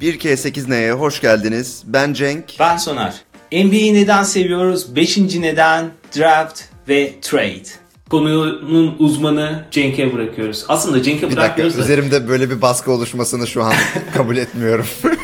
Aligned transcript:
1K8N'ye 0.00 0.92
hoş 0.92 1.20
geldiniz. 1.20 1.82
Ben 1.86 2.12
Cenk. 2.12 2.44
Ben 2.60 2.76
Soner. 2.76 3.14
NBA'yi 3.52 3.94
neden 3.94 4.22
seviyoruz? 4.22 4.96
Beşinci 4.96 5.42
neden 5.42 5.90
draft 6.18 6.60
ve 6.88 7.12
trade. 7.22 7.62
Konunun 8.10 8.96
uzmanı 8.98 9.64
Cenk'e 9.70 10.12
bırakıyoruz. 10.12 10.64
Aslında 10.68 11.02
Cenk'e 11.02 11.22
Bir 11.22 11.22
dakika 11.22 11.42
bırakmıyoruz 11.42 11.78
da. 11.78 11.82
üzerimde 11.82 12.28
böyle 12.28 12.50
bir 12.50 12.62
baskı 12.62 12.92
oluşmasını 12.92 13.46
şu 13.46 13.62
an 13.64 13.74
kabul 14.14 14.36
etmiyorum. 14.36 14.86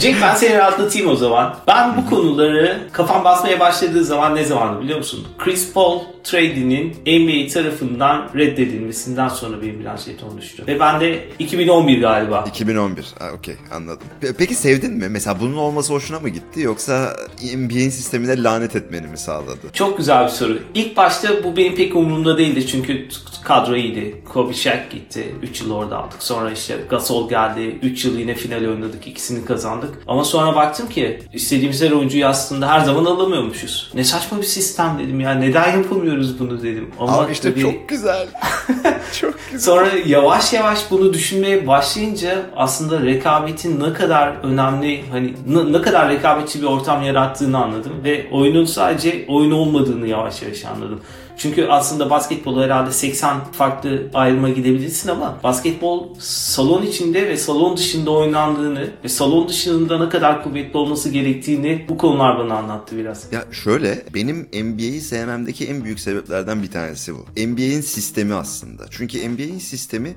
Cenk 0.00 0.22
ben 0.22 0.34
seni 0.34 0.54
rahatlatayım 0.58 1.08
o 1.10 1.16
zaman. 1.16 1.56
Ben 1.66 1.96
bu 1.96 2.10
konuları 2.10 2.80
kafam 2.92 3.24
basmaya 3.24 3.60
başladığı 3.60 4.04
zaman 4.04 4.34
ne 4.36 4.44
zamandı 4.44 4.80
biliyor 4.82 4.98
musun? 4.98 5.26
Chris 5.38 5.72
Paul 5.72 6.00
trade'inin 6.24 6.94
NBA 7.06 7.52
tarafından 7.52 8.28
reddedilmesinden 8.34 9.28
sonra 9.28 9.62
benim 9.62 9.80
biraz 9.80 10.04
jeton 10.04 10.38
düştü. 10.38 10.64
Ve 10.66 10.80
ben 10.80 11.00
de 11.00 11.24
2011 11.38 12.00
galiba. 12.00 12.44
2011. 12.48 13.06
Ha, 13.18 13.26
Okey 13.38 13.54
anladım. 13.72 14.06
Pe- 14.22 14.34
Peki 14.38 14.54
sevdin 14.54 14.92
mi? 14.92 15.08
Mesela 15.08 15.40
bunun 15.40 15.56
olması 15.56 15.92
hoşuna 15.92 16.20
mı 16.20 16.28
gitti 16.28 16.60
yoksa 16.60 17.16
NBA'in 17.56 17.90
sistemine 17.90 18.42
lanet 18.42 18.76
etmeni 18.76 19.06
mi 19.06 19.18
sağladı? 19.18 19.58
Çok 19.72 19.98
güzel 19.98 20.24
bir 20.24 20.30
soru. 20.30 20.58
İlk 20.74 20.96
başta 20.96 21.44
bu 21.44 21.56
benim 21.56 21.74
pek 21.74 21.96
umurumda 21.96 22.38
değildi 22.38 22.66
çünkü 22.66 23.08
kadro 23.44 23.76
iyiydi. 23.76 24.22
Kobe 24.32 24.54
Shaq 24.54 24.80
gitti. 24.90 25.34
3 25.42 25.60
yıl 25.60 25.70
orada 25.74 25.98
aldık. 25.98 26.22
Sonra 26.22 26.50
işte 26.50 26.76
Gasol 26.90 27.28
geldi. 27.28 27.78
3 27.82 28.04
yıl 28.04 28.18
yine 28.18 28.34
final 28.34 28.64
oynadık. 28.68 29.06
İkisini 29.06 29.44
kazandık. 29.44 29.85
Ama 30.06 30.24
sonra 30.24 30.54
baktım 30.56 30.88
ki 30.88 31.20
istediğimiz 31.32 31.82
her 31.82 31.90
oyuncuyu 31.90 32.26
aslında 32.26 32.68
her 32.68 32.80
zaman 32.80 33.04
alamıyormuşuz. 33.04 33.90
Ne 33.94 34.04
saçma 34.04 34.38
bir 34.38 34.42
sistem 34.42 34.98
dedim 34.98 35.20
ya. 35.20 35.34
Neden 35.34 35.76
yapamıyoruz 35.76 36.38
bunu 36.38 36.62
dedim. 36.62 36.90
Ama 37.00 37.12
Ama 37.18 37.30
işte 37.30 37.50
tabii- 37.50 37.60
çok 37.62 37.88
güzel. 37.88 38.26
çok. 39.20 39.34
Sonra 39.58 39.88
yavaş 40.06 40.52
yavaş 40.52 40.90
bunu 40.90 41.12
düşünmeye 41.12 41.66
başlayınca 41.66 42.46
aslında 42.56 43.02
rekabetin 43.02 43.80
ne 43.80 43.92
kadar 43.92 44.28
önemli 44.42 45.04
hani 45.10 45.34
ne, 45.72 45.82
kadar 45.82 46.08
rekabetçi 46.08 46.62
bir 46.62 46.66
ortam 46.66 47.02
yarattığını 47.02 47.58
anladım 47.58 47.92
ve 48.04 48.26
oyunun 48.32 48.64
sadece 48.64 49.24
oyun 49.28 49.50
olmadığını 49.50 50.06
yavaş 50.08 50.42
yavaş 50.42 50.64
anladım. 50.64 51.00
Çünkü 51.38 51.66
aslında 51.66 52.10
basketbolu 52.10 52.62
herhalde 52.62 52.92
80 52.92 53.44
farklı 53.52 54.10
ayrıma 54.14 54.48
gidebilirsin 54.48 55.08
ama 55.08 55.38
basketbol 55.44 56.14
salon 56.18 56.82
içinde 56.82 57.28
ve 57.28 57.36
salon 57.36 57.76
dışında 57.76 58.10
oynandığını 58.10 58.90
ve 59.04 59.08
salon 59.08 59.48
dışında 59.48 60.04
ne 60.04 60.08
kadar 60.08 60.44
kuvvetli 60.44 60.78
olması 60.78 61.10
gerektiğini 61.10 61.86
bu 61.88 61.98
konular 61.98 62.38
bana 62.38 62.54
anlattı 62.54 62.96
biraz. 62.96 63.32
Ya 63.32 63.44
şöyle 63.50 64.04
benim 64.14 64.48
NBA'yi 64.52 65.00
sevmemdeki 65.00 65.66
en 65.66 65.84
büyük 65.84 66.00
sebeplerden 66.00 66.62
bir 66.62 66.70
tanesi 66.70 67.14
bu. 67.14 67.26
NBA'in 67.46 67.80
sistemi 67.80 68.34
aslında. 68.34 68.84
Çünkü 68.90 69.18
NBA'in 69.36 69.58
sistemi 69.60 70.16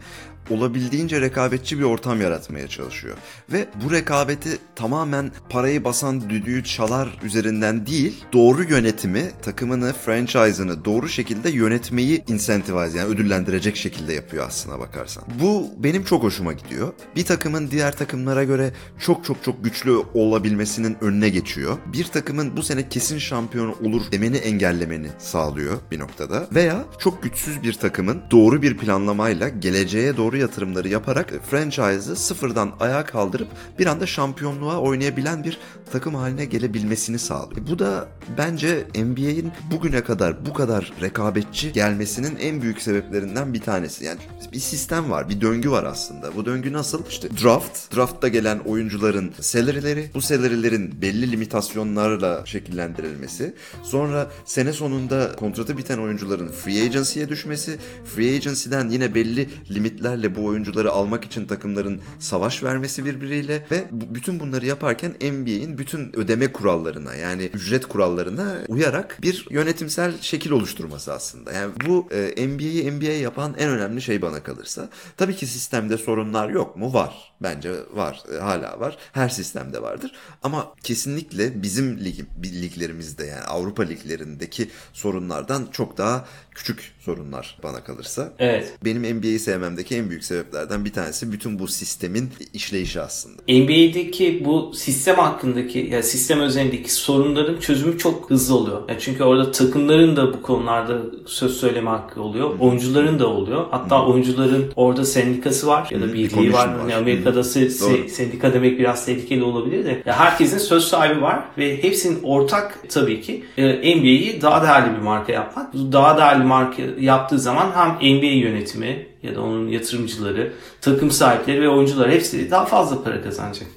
olabildiğince 0.49 1.21
rekabetçi 1.21 1.79
bir 1.79 1.83
ortam 1.83 2.21
yaratmaya 2.21 2.67
çalışıyor. 2.67 3.17
Ve 3.51 3.67
bu 3.83 3.91
rekabeti 3.91 4.57
tamamen 4.75 5.31
parayı 5.49 5.83
basan 5.83 6.29
düdüğü 6.29 6.63
çalar 6.63 7.19
üzerinden 7.23 7.87
değil, 7.87 8.23
doğru 8.33 8.63
yönetimi, 8.63 9.31
takımını, 9.41 9.93
franchise'ını 9.93 10.85
doğru 10.85 11.09
şekilde 11.09 11.49
yönetmeyi 11.49 12.23
incentivize 12.27 12.97
yani 12.97 13.09
ödüllendirecek 13.09 13.75
şekilde 13.75 14.13
yapıyor 14.13 14.47
aslına 14.47 14.79
bakarsan. 14.79 15.23
Bu 15.41 15.67
benim 15.77 16.03
çok 16.03 16.23
hoşuma 16.23 16.53
gidiyor. 16.53 16.93
Bir 17.15 17.25
takımın 17.25 17.71
diğer 17.71 17.97
takımlara 17.97 18.43
göre 18.43 18.73
çok 18.99 19.25
çok 19.25 19.43
çok 19.43 19.63
güçlü 19.63 19.91
olabilmesinin 20.13 20.97
önüne 21.01 21.29
geçiyor. 21.29 21.77
Bir 21.93 22.05
takımın 22.05 22.57
bu 22.57 22.63
sene 22.63 22.89
kesin 22.89 23.17
şampiyon 23.17 23.75
olur 23.83 24.01
demeni 24.11 24.37
engellemeni 24.37 25.07
sağlıyor 25.19 25.77
bir 25.91 25.99
noktada. 25.99 26.47
Veya 26.55 26.85
çok 26.99 27.23
güçsüz 27.23 27.63
bir 27.63 27.73
takımın 27.73 28.21
doğru 28.31 28.61
bir 28.61 28.77
planlamayla 28.77 29.49
geleceğe 29.49 30.17
doğru 30.17 30.37
yatırımları 30.39 30.87
yaparak 30.87 31.33
franchise'ı 31.49 32.15
sıfırdan 32.15 32.71
ayağa 32.79 33.05
kaldırıp 33.05 33.47
bir 33.79 33.85
anda 33.85 34.05
şampiyonluğa 34.05 34.79
oynayabilen 34.79 35.43
bir 35.43 35.57
takım 35.91 36.15
haline 36.15 36.45
gelebilmesini 36.45 37.19
sağlıyor. 37.19 37.67
Bu 37.67 37.79
da 37.79 38.07
bence 38.37 38.87
NBA'in 38.95 39.51
bugüne 39.71 40.03
kadar 40.03 40.45
bu 40.45 40.53
kadar 40.53 40.93
rekabetçi 41.01 41.71
gelmesinin 41.71 42.35
en 42.35 42.61
büyük 42.61 42.81
sebeplerinden 42.81 43.53
bir 43.53 43.61
tanesi. 43.61 44.05
Yani 44.05 44.19
bir 44.53 44.59
sistem 44.59 45.11
var, 45.11 45.29
bir 45.29 45.41
döngü 45.41 45.71
var 45.71 45.83
aslında. 45.83 46.35
Bu 46.35 46.45
döngü 46.45 46.73
nasıl? 46.73 47.05
İşte 47.09 47.29
draft, 47.43 47.95
draftta 47.95 48.27
gelen 48.27 48.59
oyuncuların 48.59 49.31
salary'leri, 49.39 50.09
bu 50.13 50.21
salary'lerin 50.21 51.01
belli 51.01 51.31
limitasyonlarla 51.31 52.45
şekillendirilmesi, 52.45 53.53
sonra 53.83 54.31
sene 54.45 54.73
sonunda 54.73 55.35
kontratı 55.35 55.77
biten 55.77 55.97
oyuncuların 55.97 56.47
free 56.47 56.83
agency'ye 56.83 57.29
düşmesi, 57.29 57.77
free 58.15 58.35
agency'den 58.35 58.89
yine 58.89 59.15
belli 59.15 59.49
limitlerle 59.71 60.28
bu 60.35 60.45
oyuncuları 60.45 60.91
almak 60.91 61.25
için 61.25 61.45
takımların 61.45 62.01
savaş 62.19 62.63
vermesi 62.63 63.05
birbiriyle 63.05 63.65
ve 63.71 63.87
bütün 63.91 64.39
bunları 64.39 64.65
yaparken 64.65 65.11
NBA'in 65.11 65.77
bütün 65.77 66.15
ödeme 66.15 66.51
kurallarına 66.51 67.15
yani 67.15 67.43
ücret 67.43 67.85
kurallarına 67.85 68.57
uyarak 68.67 69.17
bir 69.21 69.47
yönetimsel 69.49 70.13
şekil 70.21 70.51
oluşturması 70.51 71.13
aslında. 71.13 71.51
Yani 71.51 71.73
bu 71.87 72.07
e, 72.11 72.47
NBA'yi 72.47 72.91
NBA 72.91 73.11
yapan 73.11 73.55
en 73.57 73.69
önemli 73.69 74.01
şey 74.01 74.21
bana 74.21 74.43
kalırsa. 74.43 74.89
Tabii 75.17 75.35
ki 75.35 75.47
sistemde 75.47 75.97
sorunlar 75.97 76.49
yok 76.49 76.75
mu? 76.75 76.93
Var. 76.93 77.33
Bence 77.41 77.73
var. 77.93 78.23
E, 78.35 78.37
hala 78.37 78.79
var. 78.79 78.97
Her 79.11 79.29
sistemde 79.29 79.81
vardır. 79.81 80.11
Ama 80.43 80.73
kesinlikle 80.83 81.63
bizim 81.63 81.99
lig, 81.99 82.19
liglerimizde 82.43 83.25
yani 83.25 83.43
Avrupa 83.43 83.83
liglerindeki 83.83 84.69
sorunlardan 84.93 85.67
çok 85.71 85.97
daha 85.97 86.25
küçük 86.59 86.91
sorunlar 86.99 87.57
bana 87.63 87.83
kalırsa. 87.83 88.33
Evet. 88.39 88.73
Benim 88.85 89.17
NBA'yi 89.17 89.39
sevmemdeki 89.39 89.95
en 89.95 90.09
büyük 90.09 90.23
sebeplerden 90.23 90.85
bir 90.85 90.93
tanesi 90.93 91.31
bütün 91.31 91.59
bu 91.59 91.67
sistemin 91.67 92.29
işleyişi 92.53 93.01
aslında. 93.01 93.41
NBA'deki 93.47 94.41
bu 94.45 94.71
sistem 94.75 95.15
hakkındaki 95.15 95.79
ya 95.91 96.03
sistem 96.03 96.39
özelindeki 96.39 96.93
sorunların 96.93 97.59
çözümü 97.59 97.97
çok 97.97 98.29
hızlı 98.29 98.55
oluyor. 98.55 98.89
Ya 98.89 98.99
çünkü 98.99 99.23
orada 99.23 99.51
takımların 99.51 100.15
da 100.15 100.33
bu 100.33 100.41
konularda 100.41 100.97
söz 101.25 101.57
söyleme 101.57 101.89
hakkı 101.89 102.21
oluyor. 102.21 102.59
Oyuncuların 102.59 103.19
da 103.19 103.27
oluyor. 103.27 103.65
Hatta 103.71 104.05
oyuncuların 104.05 104.71
orada 104.75 105.05
sendikası 105.05 105.67
var 105.67 105.87
ya 105.91 106.01
da 106.01 106.07
bir 106.07 106.13
birliği 106.13 106.53
var. 106.53 106.67
var. 106.67 106.79
Hani 106.79 106.95
Amerika'da 106.95 107.39
se- 107.39 107.65
se- 107.69 108.07
sendika 108.09 108.53
demek 108.53 108.79
biraz 108.79 109.05
tehlikeli 109.05 109.43
olabilir 109.43 109.85
de. 109.85 110.03
Ya 110.05 110.19
herkesin 110.19 110.57
söz 110.57 110.83
sahibi 110.83 111.21
var 111.21 111.43
ve 111.57 111.83
hepsinin 111.83 112.19
ortak 112.23 112.79
tabii 112.89 113.21
ki 113.21 113.43
e, 113.57 113.95
NBA'yi 113.97 114.41
daha 114.41 114.63
değerli 114.63 114.93
bir 114.97 115.01
marka 115.01 115.31
yapmak. 115.33 115.73
Daha 115.73 116.17
değerli 116.17 116.43
marka 116.49 116.81
yaptığı 116.99 117.39
zaman 117.39 117.71
hem 117.75 118.15
NBA 118.15 118.25
yönetimi 118.25 119.07
ya 119.23 119.35
da 119.35 119.41
onun 119.41 119.67
yatırımcıları, 119.67 120.53
takım 120.81 121.11
sahipleri 121.11 121.61
ve 121.61 121.69
oyuncular 121.69 122.11
hepsi 122.11 122.51
daha 122.51 122.65
fazla 122.65 123.03
para 123.03 123.21
kazanacak. 123.21 123.67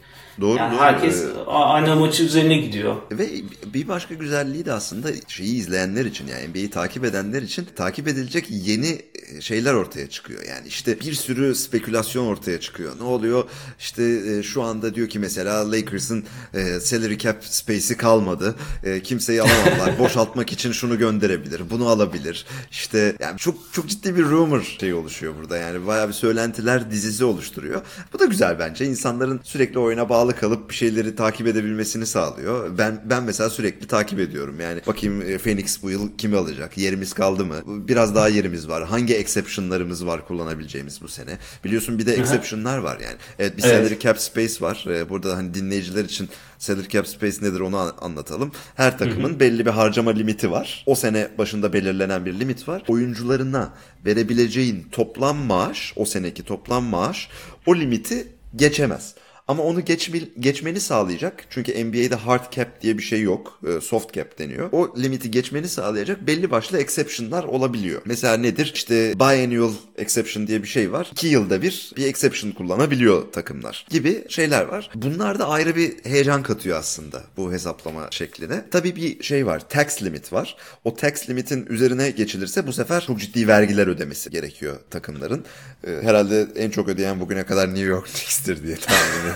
Doğru, 0.40 0.58
Yani 0.58 0.72
doğru. 0.74 0.80
herkes 0.80 1.22
Ee, 1.24 1.50
aynı 1.50 1.96
maçı 1.96 2.24
üzerine 2.24 2.56
gidiyor. 2.56 2.96
Ve 3.12 3.28
bir 3.74 3.88
başka 3.88 4.14
güzelliği 4.14 4.64
de 4.66 4.72
aslında 4.72 5.08
şeyi 5.28 5.54
izleyenler 5.54 6.04
için 6.04 6.26
yani 6.26 6.48
NBA'yi 6.48 6.70
takip 6.70 7.04
edenler 7.04 7.42
için 7.42 7.68
takip 7.76 8.08
edilecek 8.08 8.46
yeni 8.50 9.02
şeyler 9.40 9.74
ortaya 9.74 10.10
çıkıyor. 10.10 10.42
Yani 10.48 10.68
işte 10.68 11.00
bir 11.00 11.12
sürü 11.12 11.54
spekülasyon 11.54 12.26
ortaya 12.26 12.60
çıkıyor. 12.60 12.92
Ne 12.98 13.04
oluyor? 13.04 13.44
İşte 13.78 14.02
e, 14.02 14.42
şu 14.42 14.62
anda 14.62 14.94
diyor 14.94 15.08
ki 15.08 15.18
mesela 15.18 15.72
Lakers'ın 15.72 16.24
e, 16.54 16.80
salary 16.80 17.18
cap 17.18 17.44
space'i 17.44 17.96
kalmadı. 17.96 18.54
E, 18.84 19.02
kimseyi 19.02 19.42
alamadılar. 19.42 19.98
Boşaltmak 19.98 20.52
için 20.52 20.72
şunu 20.72 20.98
gönderebilir. 20.98 21.70
Bunu 21.70 21.88
alabilir. 21.88 22.46
İşte 22.70 23.16
yani 23.20 23.38
çok 23.38 23.58
çok 23.72 23.88
ciddi 23.88 24.16
bir 24.16 24.24
rumor 24.24 24.62
şey 24.80 24.94
oluşuyor 24.94 25.34
burada. 25.40 25.56
Yani 25.56 25.86
bayağı 25.86 26.08
bir 26.08 26.12
söylentiler 26.12 26.90
dizisi 26.90 27.24
oluşturuyor. 27.24 27.82
Bu 28.12 28.18
da 28.18 28.24
güzel 28.24 28.58
bence. 28.58 28.84
İnsanların 28.86 29.40
sürekli 29.44 29.78
oyuna 29.78 30.08
bağlı 30.08 30.21
kalıp 30.30 30.70
bir 30.70 30.74
şeyleri 30.74 31.16
takip 31.16 31.46
edebilmesini 31.46 32.06
sağlıyor. 32.06 32.78
Ben 32.78 33.00
ben 33.04 33.22
mesela 33.22 33.50
sürekli 33.50 33.86
takip 33.86 34.18
ediyorum. 34.20 34.60
Yani 34.60 34.80
bakayım 34.86 35.22
e, 35.22 35.38
Phoenix 35.38 35.82
bu 35.82 35.90
yıl 35.90 36.08
kimi 36.18 36.36
alacak? 36.36 36.78
Yerimiz 36.78 37.12
kaldı 37.12 37.44
mı? 37.44 37.54
Biraz 37.66 38.14
daha 38.14 38.28
yerimiz 38.28 38.68
var. 38.68 38.84
Hangi 38.84 39.14
exception'larımız 39.14 40.06
var 40.06 40.26
kullanabileceğimiz 40.26 41.02
bu 41.02 41.08
sene? 41.08 41.38
Biliyorsun 41.64 41.98
bir 41.98 42.06
de 42.06 42.12
exception'lar 42.14 42.78
var 42.78 43.00
yani. 43.00 43.16
Evet 43.38 43.56
bir 43.56 43.62
Evet. 43.64 43.76
salary 43.76 43.98
cap 43.98 44.18
space 44.20 44.54
var. 44.60 44.84
Ee, 44.88 45.08
Burada 45.08 45.36
hani 45.36 45.54
dinleyiciler 45.54 46.04
için 46.04 46.28
salary 46.58 46.88
cap 46.88 47.06
space 47.08 47.36
nedir 47.42 47.60
onu 47.60 47.76
an- 47.76 47.94
anlatalım. 48.00 48.52
Her 48.74 48.98
takımın 48.98 49.40
belli 49.40 49.66
bir 49.66 49.70
harcama 49.70 50.10
limiti 50.10 50.50
var. 50.50 50.84
O 50.86 50.94
sene 50.94 51.28
başında 51.38 51.72
belirlenen 51.72 52.26
bir 52.26 52.40
limit 52.40 52.68
var. 52.68 52.82
Oyuncularına 52.88 53.72
verebileceğin 54.06 54.86
toplam 54.92 55.36
maaş, 55.36 55.92
o 55.96 56.04
seneki 56.04 56.42
toplam 56.44 56.84
maaş 56.84 57.28
o 57.66 57.76
limiti 57.76 58.26
geçemez. 58.56 59.14
Ama 59.48 59.62
onu 59.62 59.84
geçme, 59.84 60.18
geçmeni 60.40 60.80
sağlayacak. 60.80 61.44
Çünkü 61.50 61.84
NBA'de 61.84 62.14
hard 62.14 62.52
cap 62.52 62.82
diye 62.82 62.98
bir 62.98 63.02
şey 63.02 63.20
yok. 63.22 63.60
Ee, 63.66 63.80
Soft 63.80 64.14
cap 64.14 64.38
deniyor. 64.38 64.68
O 64.72 64.94
limiti 64.98 65.30
geçmeni 65.30 65.68
sağlayacak 65.68 66.26
belli 66.26 66.50
başlı 66.50 66.78
exception'lar 66.78 67.44
olabiliyor. 67.44 68.02
Mesela 68.04 68.36
nedir? 68.36 68.72
İşte 68.74 69.18
biannual 69.18 69.72
exception 69.98 70.46
diye 70.46 70.62
bir 70.62 70.68
şey 70.68 70.92
var. 70.92 71.08
2 71.12 71.26
yılda 71.26 71.62
bir 71.62 71.92
bir 71.96 72.06
exception 72.06 72.52
kullanabiliyor 72.52 73.32
takımlar 73.32 73.86
gibi 73.90 74.24
şeyler 74.28 74.64
var. 74.64 74.90
Bunlar 74.94 75.38
da 75.38 75.48
ayrı 75.48 75.76
bir 75.76 75.92
heyecan 76.04 76.42
katıyor 76.42 76.78
aslında 76.78 77.22
bu 77.36 77.52
hesaplama 77.52 78.08
şekline. 78.10 78.64
Tabii 78.70 78.96
bir 78.96 79.22
şey 79.22 79.46
var. 79.46 79.68
Tax 79.68 80.02
limit 80.02 80.32
var. 80.32 80.56
O 80.84 80.96
tax 80.96 81.30
limitin 81.30 81.66
üzerine 81.66 82.10
geçilirse 82.10 82.66
bu 82.66 82.72
sefer 82.72 83.00
çok 83.06 83.20
ciddi 83.20 83.48
vergiler 83.48 83.86
ödemesi 83.86 84.30
gerekiyor 84.30 84.76
takımların. 84.90 85.44
Ee, 85.86 85.90
herhalde 86.02 86.46
en 86.56 86.70
çok 86.70 86.88
ödeyen 86.88 87.20
bugüne 87.20 87.46
kadar 87.46 87.68
New 87.68 87.86
York 87.86 88.06
Knicks'tir 88.06 88.62
diye 88.62 88.76
tahmin. 88.76 89.31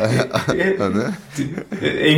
Anı. 0.80 1.12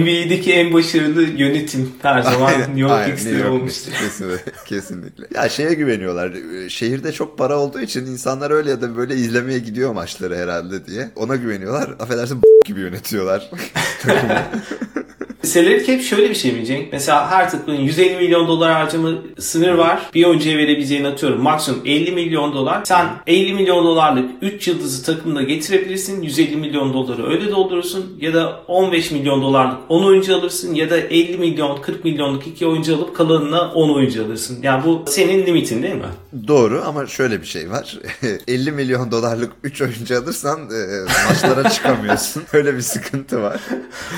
NBA'deki 0.00 0.52
en 0.52 0.72
başarılı 0.72 1.22
yönetim 1.22 1.92
her 2.02 2.22
zaman 2.22 2.46
Aynen, 2.46 2.60
New 2.60 2.80
York 2.80 3.24
York 3.24 3.52
olmuştur. 3.52 3.92
Kesinlikle, 3.92 4.52
kesinlikle. 4.66 5.24
Ya 5.34 5.48
şeye 5.48 5.74
güveniyorlar. 5.74 6.32
Şehirde 6.68 7.12
çok 7.12 7.38
para 7.38 7.58
olduğu 7.58 7.80
için 7.80 8.06
insanlar 8.06 8.50
öyle 8.50 8.70
ya 8.70 8.80
da 8.80 8.96
böyle 8.96 9.14
izlemeye 9.14 9.58
gidiyor 9.58 9.92
maçları 9.92 10.36
herhalde 10.36 10.86
diye. 10.86 11.10
Ona 11.16 11.36
güveniyorlar. 11.36 11.90
Affedersin 12.00 12.40
gibi 12.66 12.80
yönetiyorlar. 12.80 13.50
Salary 15.42 15.84
cap 15.86 16.00
şöyle 16.00 16.30
bir 16.30 16.34
şey 16.34 16.52
mi 16.52 16.66
Cenk? 16.66 16.92
Mesela 16.92 17.30
her 17.30 17.50
takımın 17.50 17.78
150 17.78 18.16
milyon 18.16 18.48
dolar 18.48 18.72
harcama 18.72 19.08
sınır 19.38 19.72
var. 19.72 20.10
Bir 20.14 20.24
oyuncuya 20.24 20.58
verebileceğini 20.58 21.08
atıyorum. 21.08 21.42
Maksimum 21.42 21.80
50 21.84 22.12
milyon 22.12 22.52
dolar. 22.52 22.80
Sen 22.84 23.06
50 23.26 23.54
milyon 23.54 23.84
dolarlık 23.84 24.30
3 24.42 24.68
yıldızı 24.68 25.04
takımda 25.04 25.42
getirebilirsin. 25.42 26.22
150 26.22 26.56
milyon 26.56 26.92
doları 26.94 27.30
öyle 27.30 27.50
doldurursun. 27.50 28.18
Ya 28.20 28.34
da 28.34 28.62
15 28.68 29.10
milyon 29.10 29.42
dolarlık 29.42 29.78
10 29.88 30.04
oyuncu 30.04 30.36
alırsın. 30.36 30.74
Ya 30.74 30.90
da 30.90 30.98
50 30.98 31.38
milyon 31.38 31.80
40 31.80 32.04
milyonluk 32.04 32.46
2 32.46 32.66
oyuncu 32.66 32.96
alıp 32.96 33.16
kalanına 33.16 33.72
10 33.72 33.90
oyuncu 33.90 34.24
alırsın. 34.24 34.58
Yani 34.62 34.84
bu 34.84 35.02
senin 35.06 35.46
limitin 35.46 35.82
değil 35.82 35.94
mi? 35.94 36.02
Doğru 36.48 36.82
ama 36.86 37.06
şöyle 37.06 37.40
bir 37.40 37.46
şey 37.46 37.70
var. 37.70 37.98
50 38.48 38.72
milyon 38.72 39.10
dolarlık 39.10 39.52
3 39.62 39.82
oyuncu 39.82 40.18
alırsan 40.18 40.60
e, 40.60 41.04
maçlara 41.28 41.70
çıkamıyorsun. 41.70 42.42
Öyle 42.52 42.76
bir 42.76 42.80
sıkıntı 42.80 43.42
var. 43.42 43.60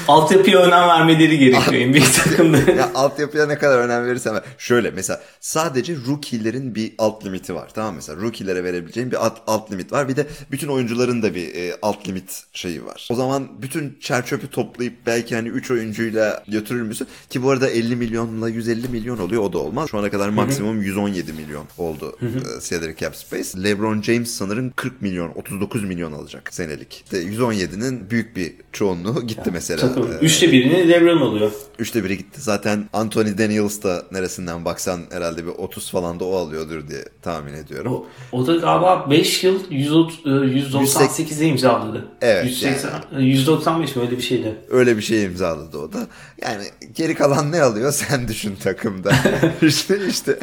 Altyapıya 0.09 0.63
önem 0.63 0.89
vermeleri 0.89 1.39
gerekiyor 1.39 1.89
NBA 1.89 2.25
takımları. 2.25 2.71
ya 2.77 2.91
altyapıya 2.95 3.47
ne 3.47 3.59
kadar 3.59 3.79
önem 3.79 4.07
verirsen 4.07 4.35
ver. 4.35 4.43
Şöyle 4.59 4.91
mesela 4.91 5.21
sadece 5.41 5.97
rookie'lerin 6.07 6.75
bir 6.75 6.93
alt 6.99 7.25
limiti 7.25 7.55
var. 7.55 7.71
Tamam 7.75 7.95
mesela 7.95 8.21
rookie'lere 8.21 8.65
verebileceğin 8.65 9.11
bir 9.11 9.27
alt, 9.27 9.39
alt 9.47 9.73
limit 9.73 9.93
var. 9.93 10.09
Bir 10.09 10.17
de 10.17 10.27
bütün 10.51 10.69
oyuncuların 10.69 11.23
da 11.23 11.35
bir 11.35 11.55
e, 11.55 11.77
alt 11.83 12.09
limit 12.09 12.45
şeyi 12.53 12.85
var. 12.87 13.09
O 13.11 13.15
zaman 13.15 13.49
bütün 13.63 13.99
çerçöpü 14.01 14.51
toplayıp 14.51 14.95
belki 15.07 15.35
hani 15.35 15.49
3 15.49 15.71
oyuncuyla 15.71 16.45
götürür 16.49 16.83
müsün? 16.83 17.09
Ki 17.31 17.43
bu 17.43 17.51
arada 17.51 17.71
50 17.71 17.97
milyonla 17.97 18.49
150 18.49 18.89
milyon 18.89 19.19
oluyor 19.19 19.43
o 19.43 19.53
da 19.53 19.59
olmaz. 19.59 19.91
Şu 19.91 19.99
ana 19.99 20.11
kadar 20.11 20.29
maksimum 20.29 20.83
117 20.83 21.33
milyon 21.33 21.65
oldu 21.79 22.02
e, 22.07 22.61
salary 22.61 22.97
cap 22.97 23.17
space. 23.17 23.63
LeBron 23.65 24.03
James 24.03 24.31
sanırım 24.31 24.71
40 24.77 25.03
milyon 25.03 25.29
39 25.35 25.85
milyon 25.85 26.13
alacak 26.13 26.55
senelik. 26.55 27.03
İşte 27.05 27.23
117'nin 27.23 28.11
büyük 28.11 28.37
bir 28.37 28.53
çoğunluğu 28.73 29.27
gitti 29.27 29.51
mesela. 29.53 29.81
Takım. 29.81 30.13
E, 30.13 30.17
Üçte 30.17 30.53
birini 30.53 30.89
LeBron 30.89 31.21
alıyor. 31.21 31.53
Üçte 31.79 32.05
biri 32.05 32.19
gitti. 32.19 32.41
Zaten 32.41 32.89
Anthony 32.93 33.39
Daniels 33.39 33.83
da 33.83 34.03
neresinden 34.13 34.65
baksan 34.65 35.01
herhalde 35.11 35.45
bir 35.47 35.51
30 35.51 35.91
falan 35.91 36.21
da 36.21 36.25
o 36.25 36.37
alıyordur 36.37 36.89
diye 36.89 37.05
tahmin 37.23 37.55
ediyorum. 37.55 37.93
O, 37.93 38.07
o 38.33 38.47
da 38.47 38.57
galiba 38.57 39.11
5 39.11 39.45
yıl 39.45 39.61
198'e 39.71 41.47
imzaladı. 41.47 42.09
Evet, 42.21 42.45
180, 42.45 42.91
195 43.19 43.97
mi 43.97 44.03
öyle 44.03 44.17
bir 44.17 44.23
şeydi. 44.23 44.55
Öyle 44.71 44.97
bir 44.97 45.03
şey 45.03 45.25
imzaladı 45.25 45.79
o 45.79 45.93
da. 45.93 46.07
Yani 46.43 46.65
geri 46.95 47.15
kalan 47.15 47.53
ne 47.53 47.63
alıyor 47.63 47.93
sen 48.09 48.29
düşün 48.29 48.57
takımda. 48.57 49.13
işte 49.63 49.99
işte. 50.09 50.39